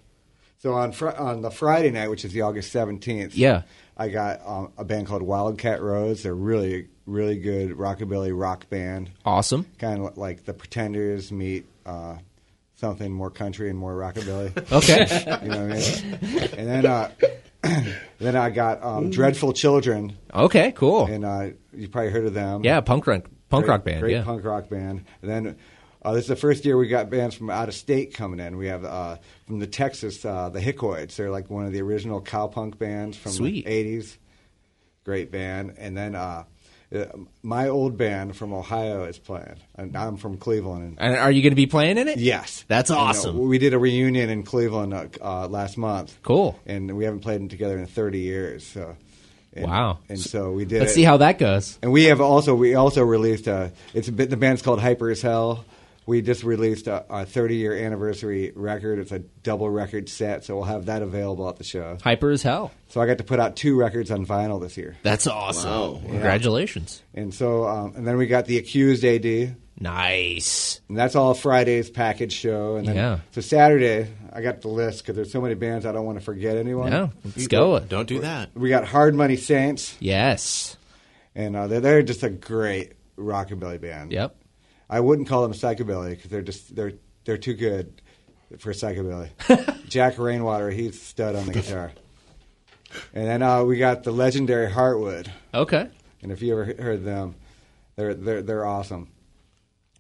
So 0.60 0.74
on 0.74 0.92
fr- 0.92 1.10
on 1.10 1.42
the 1.42 1.52
Friday 1.52 1.92
night, 1.92 2.10
which 2.10 2.26
is 2.26 2.32
the 2.34 2.42
August 2.42 2.74
17th, 2.74 3.32
Yeah. 3.36 3.64
I 3.96 4.10
got 4.10 4.42
um, 4.44 4.72
a 4.78 4.84
band 4.84 5.06
called 5.06 5.22
Wildcat 5.22 5.82
Rose. 5.84 6.24
They're 6.24 6.34
really 6.34 6.88
really 7.06 7.38
good 7.38 7.72
rockabilly 7.72 8.32
rock 8.34 8.70
band, 8.70 9.12
Awesome. 9.26 9.68
kind 9.78 10.04
of 10.04 10.18
like 10.18 10.46
the 10.46 10.54
Pretenders 10.54 11.32
meet 11.34 11.66
uh, 11.86 12.16
something 12.84 13.14
more 13.14 13.30
country 13.32 13.70
and 13.70 13.80
more 13.80 13.96
rockabilly. 13.96 14.52
Okay. 14.74 15.40
you 15.44 15.50
know 15.50 15.68
what 15.68 15.72
I 15.72 16.28
mean? 16.28 16.50
And 16.58 16.68
then 16.68 16.86
uh, 16.86 17.12
then 18.20 18.36
I 18.36 18.50
got 18.50 18.84
um, 18.84 19.10
Dreadful 19.10 19.54
Children, 19.54 20.18
okay, 20.34 20.74
cool. 20.74 21.06
and 21.06 21.24
uh, 21.24 21.50
you 21.72 21.88
probably 21.88 22.12
heard 22.12 22.26
of 22.26 22.34
them. 22.34 22.66
Yeah, 22.66 22.82
punk 22.82 23.08
rock, 23.08 23.30
punk 23.48 23.66
Great- 23.66 23.72
rock 23.72 23.84
band. 23.86 24.02
Great 24.02 24.16
yeah. 24.16 24.24
punk 24.24 24.44
rock 24.44 24.68
band. 24.70 25.06
And 25.22 25.32
then 25.32 25.56
uh, 26.02 26.12
this 26.12 26.24
is 26.24 26.28
the 26.28 26.36
first 26.36 26.66
year 26.66 26.76
we 26.78 26.90
got 26.90 27.10
bands 27.10 27.36
from 27.36 27.50
out 27.50 27.70
of 27.70 27.74
state 27.76 28.14
coming 28.14 28.42
in. 28.42 28.58
We 28.58 28.68
have 28.68 28.84
uh, 28.84 29.18
from 29.48 29.60
the 29.60 29.68
Texas, 29.68 30.26
uh, 30.26 30.50
the 30.50 30.60
Hickoids. 30.60 31.16
They're 31.16 31.32
like 31.32 31.50
one 31.50 31.66
of 31.66 31.72
the 31.72 31.82
original 31.82 32.22
cowpunk 32.22 32.78
bands 32.78 33.16
from 33.16 33.32
Sweet. 33.32 33.64
the 33.66 33.72
'80s. 33.72 34.18
Great 35.06 35.32
band. 35.32 35.76
And 35.78 35.96
then 35.96 36.16
uh, 36.16 36.20
uh, 36.20 36.44
my 37.42 37.68
old 37.70 37.98
band 37.98 38.36
from 38.36 38.54
Ohio 38.54 39.04
is 39.06 39.18
playing. 39.18 39.56
And 39.76 39.96
I'm 39.96 40.18
from 40.18 40.38
Cleveland. 40.38 40.98
And 41.00 41.16
are 41.16 41.32
you 41.32 41.42
going 41.42 41.52
to 41.52 41.56
be 41.56 41.66
playing 41.66 41.98
in 41.98 42.08
it? 42.08 42.18
yes, 42.20 42.66
That's 42.68 42.90
And, 42.90 43.00
uh, 43.00 43.04
awesome. 43.04 43.38
we 43.48 43.58
did 43.58 43.74
a 43.74 43.80
reunion 43.80 44.30
in 44.30 44.44
Cleveland 44.44 44.94
uh, 44.94 45.08
uh, 45.22 45.48
last 45.48 45.78
month. 45.78 46.16
Cool. 46.24 46.60
And 46.66 46.96
we 46.96 47.06
haven't 47.06 47.22
played 47.22 47.50
together 47.50 47.78
in 47.78 47.86
30 47.88 48.20
years. 48.20 48.66
So. 48.66 48.96
And, 49.56 49.66
Wow. 49.66 50.00
And 50.10 50.20
so 50.20 50.52
we 50.52 50.66
did. 50.66 50.80
Let's 50.80 50.94
it. 50.94 50.96
see 50.96 51.04
how 51.04 51.18
that 51.18 51.38
goes. 51.38 51.78
And 51.84 51.92
we 51.92 52.06
have 52.06 52.22
also 52.22 52.56
we 52.56 52.74
also 52.76 53.04
released 53.04 53.46
a 53.48 53.72
it's 53.94 54.08
a 54.08 54.12
bit 54.12 54.32
the 54.32 54.38
band's 54.38 54.62
called 54.64 54.82
Hyper 54.82 55.12
as 55.12 55.22
Hell. 55.22 55.64
We 56.06 56.22
just 56.22 56.44
released 56.44 56.88
a, 56.88 57.06
a 57.10 57.26
30 57.26 57.56
year 57.56 57.74
anniversary 57.78 58.52
record. 58.56 59.00
It's 59.00 59.12
a 59.12 59.20
double 59.20 59.70
record 59.70 60.10
set, 60.10 60.44
so 60.44 60.56
we'll 60.56 60.66
have 60.66 60.88
that 60.88 61.02
available 61.02 61.48
at 61.50 61.56
the 61.58 61.64
show. 61.64 61.98
Hyper 62.04 62.32
as 62.32 62.44
hell. 62.44 62.72
So 62.90 63.00
I 63.02 63.06
got 63.06 63.20
to 63.20 63.24
put 63.24 63.40
out 63.40 63.56
two 63.56 63.78
records 63.78 64.12
on 64.12 64.26
vinyl 64.26 64.62
this 64.62 64.76
year, 64.78 64.96
That's 65.04 65.28
awesome. 65.28 65.70
Wow. 65.72 66.02
Congratulations. 66.06 67.02
and 67.14 67.34
so 67.34 67.66
um, 67.66 67.94
and 67.96 68.06
then 68.06 68.18
we 68.18 68.28
got 68.28 68.46
the 68.46 68.58
Accused 68.58 69.04
AD, 69.06 69.56
Nice. 69.80 70.82
and 70.90 70.98
that's 70.98 71.16
all 71.16 71.34
Friday's 71.34 71.90
package 71.90 72.34
show. 72.34 72.76
And 72.76 72.88
then 72.88 72.96
Yeah. 72.96 73.20
so 73.32 73.42
Saturday 73.42 74.08
I 74.32 74.42
got 74.42 74.62
the 74.62 74.68
list 74.68 75.00
because 75.04 75.16
there's 75.16 75.32
so 75.32 75.42
many 75.42 75.56
bands 75.56 75.86
I 75.86 75.92
don't 75.92 76.06
want 76.06 76.18
to 76.20 76.24
forget 76.24 76.58
anyone. 76.58 76.92
Yeah, 76.92 77.10
let's 77.24 77.48
go. 77.48 77.80
Don't 77.80 78.08
do 78.08 78.20
that. 78.22 78.50
We 78.56 78.70
got 78.70 78.86
Hard 78.86 79.16
Money 79.16 79.38
Saints, 79.38 79.96
Yes. 80.00 80.76
and 81.36 81.56
uh, 81.56 81.68
they're, 81.68 81.82
they're 81.82 82.04
just 82.04 82.24
a 82.24 82.30
great 82.30 82.94
rockabilly 83.18 83.80
band. 83.80 84.12
Yep. 84.12 84.36
I 84.90 85.00
wouldn't 85.00 85.28
call 85.28 85.42
them 85.44 85.54
psychobilly 85.54 86.12
because 86.12 86.30
they're 86.32 86.42
just 86.42 86.76
they're 86.76 86.94
they're 87.26 87.38
too 87.38 87.54
good 87.54 88.02
for 88.60 88.74
psychobilly. 88.74 89.30
Jack 89.90 90.18
Rainwater, 90.20 90.70
he's 90.70 91.02
stud 91.02 91.36
on 91.36 91.46
the 91.46 91.54
guitar. 91.60 91.92
And 93.14 93.28
then 93.28 93.42
uh, 93.42 93.64
we 93.64 93.78
got 93.78 94.04
the 94.04 94.12
legendary 94.12 94.70
Heartwood, 94.72 95.28
Okay. 95.54 95.88
and 96.22 96.32
if 96.32 96.42
you 96.44 96.54
ever 96.54 96.66
heard 96.82 97.04
them, 97.04 97.36
they're 97.96 98.14
they're 98.14 98.42
they're 98.44 98.66
awesome. 98.66 99.10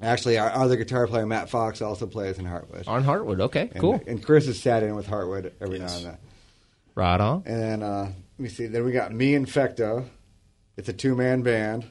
Actually, 0.01 0.37
our 0.37 0.51
other 0.51 0.75
guitar 0.75 1.07
player 1.07 1.25
Matt 1.25 1.49
Fox 1.49 1.81
also 1.81 2.05
plays 2.05 2.37
in 2.37 2.45
Heartwood. 2.45 2.87
On 2.87 3.03
Heartwood. 3.03 3.39
Okay. 3.41 3.69
And, 3.71 3.79
Cool. 3.79 4.01
And 4.05 4.23
Chris 4.23 4.45
has 4.47 4.59
sat 4.59 4.83
in 4.83 4.95
with 4.95 5.07
Heartwood 5.07 5.53
every 5.61 5.79
Yes. 5.79 5.91
now 5.91 5.97
and 5.97 6.05
then. 6.07 6.17
Right 6.95 7.21
on. 7.21 7.43
And 7.45 7.61
then 7.61 7.83
uh, 7.83 8.03
let 8.05 8.39
me 8.39 8.49
see. 8.49 8.65
Then 8.67 8.83
we 8.83 8.91
got 8.91 9.13
me 9.13 9.33
and 9.33 9.47
Fecto. 9.47 10.05
It's 10.77 10.89
a 10.89 10.93
two 10.93 11.15
man 11.15 11.41
band. 11.41 11.89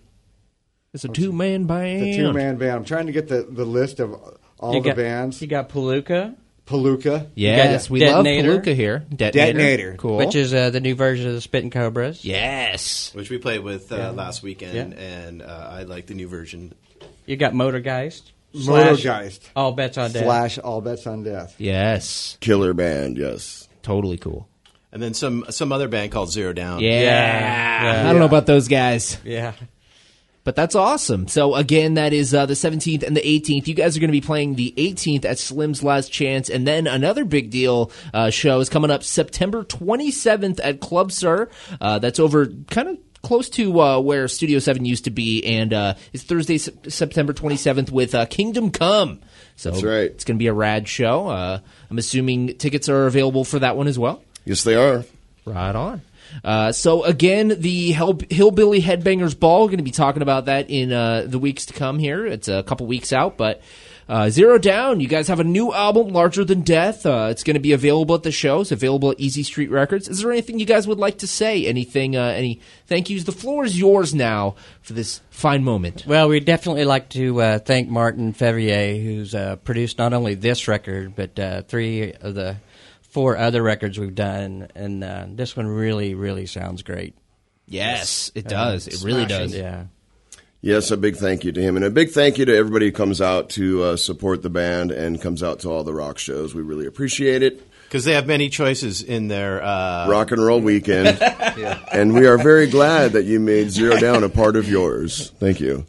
It's 0.94 1.04
a 1.04 1.08
two 1.08 1.32
man 1.32 1.64
band. 1.64 2.02
It's 2.06 2.18
a 2.18 2.20
two 2.20 2.32
man 2.32 2.56
band. 2.56 2.72
I'm 2.72 2.84
trying 2.84 3.06
to 3.06 3.12
get 3.12 3.28
the, 3.28 3.42
the 3.42 3.64
list 3.64 3.98
of 4.00 4.14
all 4.58 4.74
you 4.74 4.82
the 4.82 4.88
got, 4.90 4.96
bands. 4.96 5.40
You 5.40 5.48
got 5.48 5.70
Palooka, 5.70 6.34
Palooka. 6.66 7.28
Yes, 7.34 7.88
we 7.88 8.00
Detonator. 8.00 8.52
love 8.52 8.62
Palooka 8.62 8.74
here. 8.74 8.98
Detonator. 9.08 9.52
Detonator. 9.58 9.94
Cool. 9.98 10.18
which 10.18 10.34
is 10.34 10.52
uh, 10.52 10.68
the 10.70 10.80
new 10.80 10.94
version 10.94 11.28
of 11.28 11.34
the 11.34 11.40
Spitting 11.40 11.70
Cobras. 11.70 12.24
yes. 12.24 13.14
Which 13.14 13.30
we 13.30 13.38
played 13.38 13.60
with 13.60 13.90
uh, 13.90 14.12
last 14.12 14.42
weekend, 14.42 14.92
Yeah. 14.92 14.98
and 15.00 15.42
uh, 15.42 15.68
I 15.72 15.82
like 15.84 16.06
the 16.06 16.14
new 16.14 16.28
version. 16.28 16.74
You 17.24 17.36
got 17.36 17.54
Motorgeist. 17.54 18.30
slash 18.54 19.00
Motorgeist. 19.02 19.40
All 19.56 19.72
bets 19.72 19.96
on 19.96 20.12
death. 20.12 20.24
Slash 20.24 20.58
all 20.58 20.82
bets 20.82 21.06
on 21.06 21.22
death. 21.22 21.54
Yes. 21.56 22.36
Killer 22.40 22.74
band, 22.74 23.16
yes. 23.16 23.66
Totally 23.82 24.18
cool. 24.18 24.46
And 24.92 25.02
then 25.02 25.14
some 25.14 25.46
some 25.48 25.72
other 25.72 25.88
band 25.88 26.12
called 26.12 26.30
Zero 26.30 26.52
Down. 26.52 26.80
Yeah. 26.80 27.00
Yeah. 27.00 28.00
I 28.02 28.12
don't 28.12 28.18
know 28.18 28.26
about 28.26 28.44
those 28.44 28.68
guys. 28.68 29.16
Yeah. 29.24 29.54
But 30.44 30.56
that's 30.56 30.74
awesome. 30.74 31.28
So 31.28 31.54
again, 31.54 31.94
that 31.94 32.12
is 32.12 32.34
uh, 32.34 32.46
the 32.46 32.54
17th 32.54 33.04
and 33.04 33.16
the 33.16 33.20
18th. 33.20 33.68
You 33.68 33.74
guys 33.74 33.96
are 33.96 34.00
going 34.00 34.08
to 34.08 34.12
be 34.12 34.20
playing 34.20 34.56
the 34.56 34.74
18th 34.76 35.24
at 35.24 35.38
Slim's 35.38 35.84
Last 35.84 36.10
Chance, 36.12 36.50
and 36.50 36.66
then 36.66 36.86
another 36.88 37.24
big 37.24 37.50
deal 37.50 37.92
uh, 38.12 38.30
show 38.30 38.58
is 38.60 38.68
coming 38.68 38.90
up 38.90 39.04
September 39.04 39.62
27th 39.62 40.58
at 40.62 40.80
Club 40.80 41.12
Sur. 41.12 41.48
Uh, 41.80 41.98
that's 42.00 42.18
over 42.18 42.46
kind 42.70 42.88
of 42.88 42.98
close 43.22 43.48
to 43.50 43.80
uh, 43.80 44.00
where 44.00 44.26
Studio 44.26 44.58
Seven 44.58 44.84
used 44.84 45.04
to 45.04 45.10
be, 45.10 45.44
and 45.44 45.72
uh, 45.72 45.94
it's 46.12 46.24
Thursday, 46.24 46.58
Sep- 46.58 46.90
September 46.90 47.32
27th 47.32 47.90
with 47.92 48.14
uh, 48.14 48.26
Kingdom 48.26 48.70
Come. 48.72 49.20
So 49.54 49.70
That's 49.70 49.84
right. 49.84 50.10
It's 50.10 50.24
going 50.24 50.36
to 50.38 50.42
be 50.42 50.48
a 50.48 50.52
rad 50.52 50.88
show. 50.88 51.28
Uh, 51.28 51.60
I'm 51.88 51.98
assuming 51.98 52.56
tickets 52.58 52.88
are 52.88 53.06
available 53.06 53.44
for 53.44 53.60
that 53.60 53.76
one 53.76 53.86
as 53.86 53.98
well. 53.98 54.22
Yes, 54.44 54.64
they 54.64 54.74
are. 54.74 55.04
Right 55.44 55.74
on. 55.74 56.02
Uh, 56.44 56.72
so 56.72 57.04
again, 57.04 57.54
the 57.58 57.92
Hillbilly 57.92 58.80
Headbangers 58.80 59.38
Ball. 59.38 59.66
Going 59.66 59.78
to 59.78 59.84
be 59.84 59.90
talking 59.90 60.22
about 60.22 60.46
that 60.46 60.70
in 60.70 60.92
uh, 60.92 61.24
the 61.26 61.38
weeks 61.38 61.66
to 61.66 61.74
come. 61.74 61.98
Here, 61.98 62.26
it's 62.26 62.48
a 62.48 62.62
couple 62.62 62.86
weeks 62.86 63.12
out, 63.12 63.36
but 63.36 63.62
uh, 64.08 64.30
Zero 64.30 64.58
Down. 64.58 65.00
You 65.00 65.08
guys 65.08 65.28
have 65.28 65.40
a 65.40 65.44
new 65.44 65.72
album, 65.72 66.08
Larger 66.08 66.44
Than 66.44 66.62
Death. 66.62 67.06
Uh, 67.06 67.28
it's 67.30 67.44
going 67.44 67.54
to 67.54 67.60
be 67.60 67.72
available 67.72 68.14
at 68.14 68.22
the 68.22 68.32
shows. 68.32 68.72
Available 68.72 69.10
at 69.10 69.20
Easy 69.20 69.42
Street 69.42 69.70
Records. 69.70 70.08
Is 70.08 70.20
there 70.20 70.32
anything 70.32 70.58
you 70.58 70.66
guys 70.66 70.86
would 70.86 70.98
like 70.98 71.18
to 71.18 71.26
say? 71.26 71.66
Anything? 71.66 72.16
Uh, 72.16 72.24
any 72.24 72.60
thank 72.86 73.10
yous? 73.10 73.24
The 73.24 73.32
floor 73.32 73.64
is 73.64 73.78
yours 73.78 74.14
now 74.14 74.56
for 74.82 74.92
this 74.94 75.20
fine 75.30 75.64
moment. 75.64 76.04
Well, 76.06 76.28
we'd 76.28 76.44
definitely 76.44 76.84
like 76.84 77.08
to 77.10 77.58
thank 77.60 77.88
Martin 77.88 78.32
Feveyear, 78.32 79.02
who's 79.02 79.34
produced 79.64 79.98
not 79.98 80.12
only 80.12 80.34
this 80.34 80.66
record, 80.66 81.14
but 81.14 81.68
three 81.68 82.12
of 82.12 82.34
the 82.34 82.56
four 83.12 83.36
other 83.36 83.62
records 83.62 83.98
we've 83.98 84.14
done. 84.14 84.68
And 84.74 85.04
uh, 85.04 85.26
this 85.28 85.56
one 85.56 85.66
really, 85.66 86.14
really 86.14 86.46
sounds 86.46 86.82
great. 86.82 87.14
Yes, 87.66 88.32
it 88.34 88.48
does. 88.48 88.88
It 88.88 89.02
really 89.04 89.26
does. 89.26 89.54
Yeah. 89.54 89.84
Yes, 90.64 90.90
a 90.92 90.96
big 90.96 91.16
thank 91.16 91.44
you 91.44 91.50
to 91.50 91.60
him, 91.60 91.74
and 91.74 91.84
a 91.84 91.90
big 91.90 92.10
thank 92.10 92.38
you 92.38 92.44
to 92.44 92.56
everybody 92.56 92.86
who 92.86 92.92
comes 92.92 93.20
out 93.20 93.50
to 93.50 93.82
uh, 93.82 93.96
support 93.96 94.42
the 94.42 94.50
band 94.50 94.92
and 94.92 95.20
comes 95.20 95.42
out 95.42 95.58
to 95.60 95.68
all 95.68 95.82
the 95.82 95.92
rock 95.92 96.18
shows. 96.18 96.54
We 96.54 96.62
really 96.62 96.86
appreciate 96.86 97.42
it. 97.42 97.68
Because 97.88 98.04
they 98.04 98.12
have 98.12 98.28
many 98.28 98.48
choices 98.48 99.02
in 99.02 99.26
their 99.26 99.60
uh, 99.60 100.08
Rock 100.08 100.30
and 100.30 100.42
Roll 100.42 100.60
Weekend, 100.60 101.20
and 101.92 102.14
we 102.14 102.28
are 102.28 102.38
very 102.38 102.68
glad 102.68 103.12
that 103.12 103.24
you 103.24 103.40
made 103.40 103.70
Zero 103.70 103.98
Down 103.98 104.22
a 104.22 104.28
part 104.28 104.54
of 104.54 104.68
yours. 104.68 105.32
Thank 105.40 105.60
you. 105.60 105.84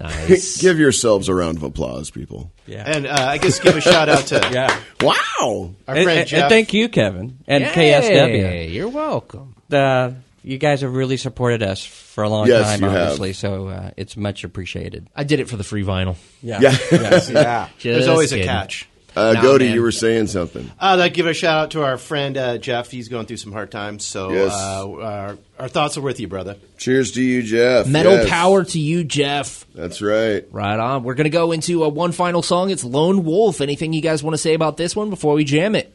Nice. 0.00 0.56
Give 0.60 0.78
yourselves 0.78 1.28
a 1.28 1.34
round 1.34 1.58
of 1.58 1.62
applause, 1.64 2.10
people. 2.10 2.50
Yeah. 2.66 2.84
And 2.86 3.06
uh, 3.06 3.14
I 3.16 3.38
guess 3.38 3.58
give 3.58 3.76
a 3.76 3.80
shout 3.80 4.08
out 4.08 4.26
to 4.28 4.36
yeah. 4.52 4.78
Wow! 5.00 5.14
our 5.88 5.94
And, 5.94 6.04
friend 6.04 6.20
and- 6.20 6.28
Jeff. 6.28 6.40
and 6.42 6.50
thank 6.50 6.72
you, 6.74 6.88
Kevin, 6.88 7.38
and 7.46 7.64
Hey, 7.64 7.92
KSW. 7.92 8.72
You're 8.74 8.88
welcome. 8.88 9.54
The, 9.68 10.14
you 10.44 10.58
guys 10.58 10.82
have 10.82 10.94
really 10.94 11.16
supported 11.16 11.62
us 11.62 11.84
for 11.84 12.24
a 12.24 12.28
long 12.28 12.46
Yes, 12.46 12.66
time, 12.66 12.82
you 12.82 12.88
have. 12.88 13.00
obviously, 13.02 13.32
so 13.32 13.68
uh, 13.68 13.90
it's 13.96 14.16
much 14.16 14.44
appreciated. 14.44 15.08
I 15.16 15.24
did 15.24 15.40
it 15.40 15.48
for 15.48 15.56
the 15.56 15.64
free 15.64 15.82
vinyl. 15.84 16.16
Yeah. 16.42 16.60
Yeah, 16.60 16.76
Yeah. 17.30 17.68
There's 17.82 18.08
always 18.08 18.30
kidding. 18.30 18.44
a 18.44 18.48
catch. 18.48 18.88
Uh, 19.18 19.32
Nah, 19.34 19.42
Goody, 19.42 19.66
you 19.68 19.82
were 19.82 19.90
saying 19.92 20.28
something. 20.28 20.70
I'd 20.78 20.94
like 20.96 21.12
to 21.12 21.16
give 21.16 21.26
a 21.26 21.34
shout 21.34 21.64
out 21.64 21.70
to 21.72 21.82
our 21.84 21.98
friend 21.98 22.36
uh, 22.36 22.58
Jeff. 22.58 22.90
He's 22.90 23.08
going 23.08 23.26
through 23.26 23.36
some 23.38 23.52
hard 23.52 23.70
times, 23.70 24.04
so 24.04 24.30
Yes. 24.32 24.52
uh, 24.52 24.90
our, 24.90 25.38
our 25.58 25.68
thoughts 25.68 25.96
are 25.96 26.00
with 26.00 26.20
you, 26.20 26.28
brother. 26.28 26.56
Cheers 26.78 27.12
to 27.12 27.22
you, 27.22 27.42
Jeff. 27.42 27.86
Metal 27.86 28.12
Yes, 28.12 28.28
power 28.30 28.64
to 28.64 28.78
you, 28.78 29.04
Jeff. 29.04 29.66
That's 29.74 30.00
right. 30.00 30.44
Right 30.50 30.78
on. 30.78 31.02
We're 31.02 31.14
going 31.14 31.24
to 31.24 31.30
go 31.30 31.52
into 31.52 31.84
uh, 31.84 31.88
one 31.88 32.12
final 32.12 32.42
song. 32.42 32.70
It's 32.70 32.84
Lone 32.84 33.24
Wolf. 33.24 33.60
Anything 33.60 33.92
you 33.92 34.00
guys 34.02 34.22
want 34.22 34.34
to 34.34 34.38
say 34.38 34.54
about 34.54 34.76
this 34.76 34.94
one 34.96 35.10
before 35.10 35.34
we 35.34 35.44
jam 35.44 35.74
it? 35.74 35.92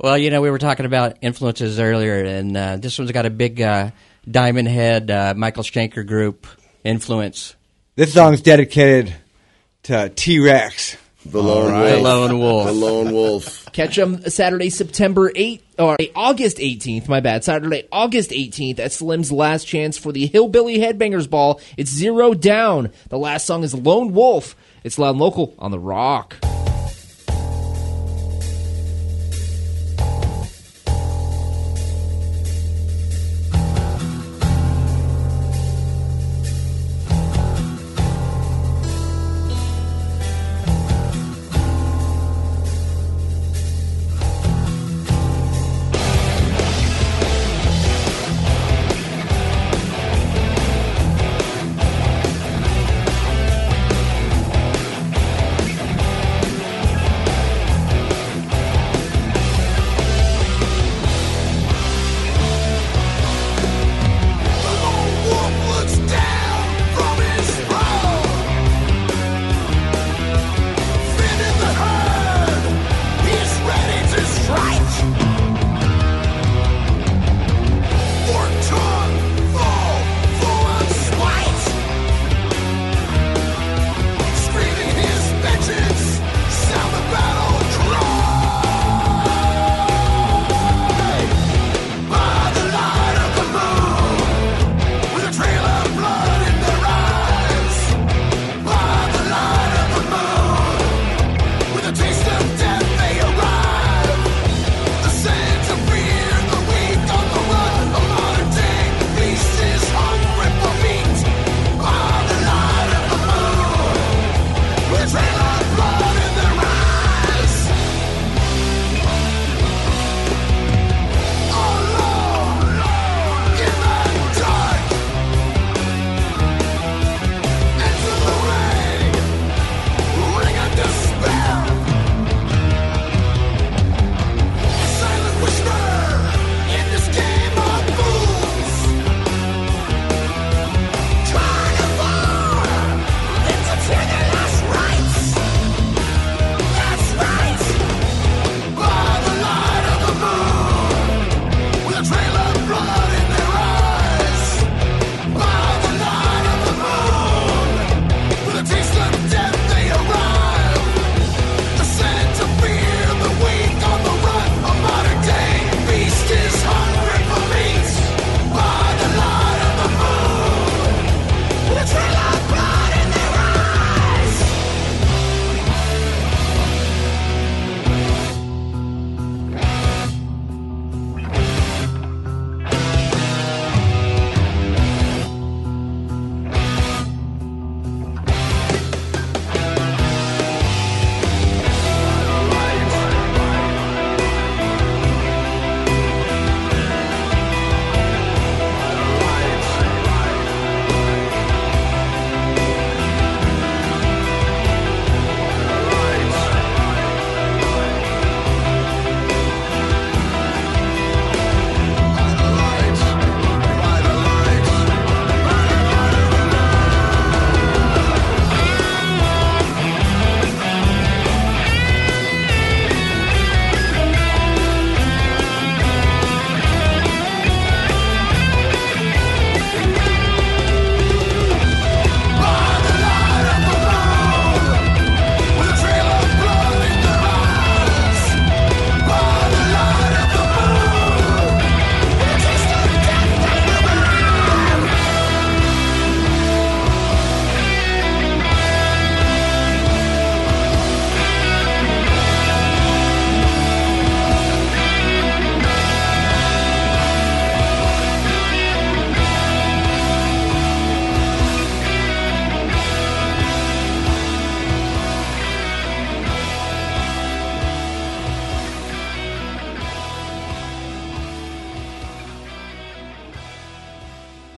Well, 0.00 0.16
you 0.16 0.30
know, 0.30 0.40
we 0.40 0.50
were 0.50 0.58
talking 0.58 0.86
about 0.86 1.16
influences 1.22 1.80
earlier, 1.80 2.24
and 2.24 2.56
uh, 2.56 2.76
this 2.76 2.98
one's 2.98 3.10
got 3.10 3.26
a 3.26 3.30
big 3.30 3.60
uh, 3.60 3.90
Diamond 4.30 4.68
Head, 4.68 5.10
uh, 5.10 5.34
Michael 5.36 5.64
Schenker 5.64 6.06
group 6.06 6.46
influence. 6.84 7.56
This 7.96 8.12
song's 8.14 8.40
dedicated 8.40 9.12
to 9.84 10.08
T 10.10 10.38
Rex. 10.38 10.96
The 11.30 11.42
lone 11.42 11.72
right. 11.72 11.82
wolf. 11.82 11.96
The 11.96 12.02
Lone 12.02 12.38
Wolf. 12.38 12.66
The 12.66 12.72
lone 12.72 13.12
wolf. 13.12 13.68
Catch 13.72 13.96
them 13.96 14.22
Saturday, 14.30 14.70
September 14.70 15.30
8th, 15.30 15.60
or 15.78 15.96
August 16.14 16.56
18th, 16.56 17.08
my 17.08 17.20
bad. 17.20 17.44
Saturday, 17.44 17.86
August 17.92 18.30
18th 18.30 18.78
at 18.78 18.92
Slim's 18.92 19.30
Last 19.30 19.64
Chance 19.64 19.98
for 19.98 20.10
the 20.10 20.26
Hillbilly 20.26 20.78
Headbangers 20.78 21.28
Ball. 21.28 21.60
It's 21.76 21.90
Zero 21.90 22.34
Down. 22.34 22.90
The 23.10 23.18
last 23.18 23.46
song 23.46 23.62
is 23.62 23.74
Lone 23.74 24.12
Wolf. 24.12 24.56
It's 24.84 24.98
loud 24.98 25.10
and 25.10 25.18
local 25.18 25.54
on 25.58 25.70
the 25.70 25.78
rock. 25.78 26.36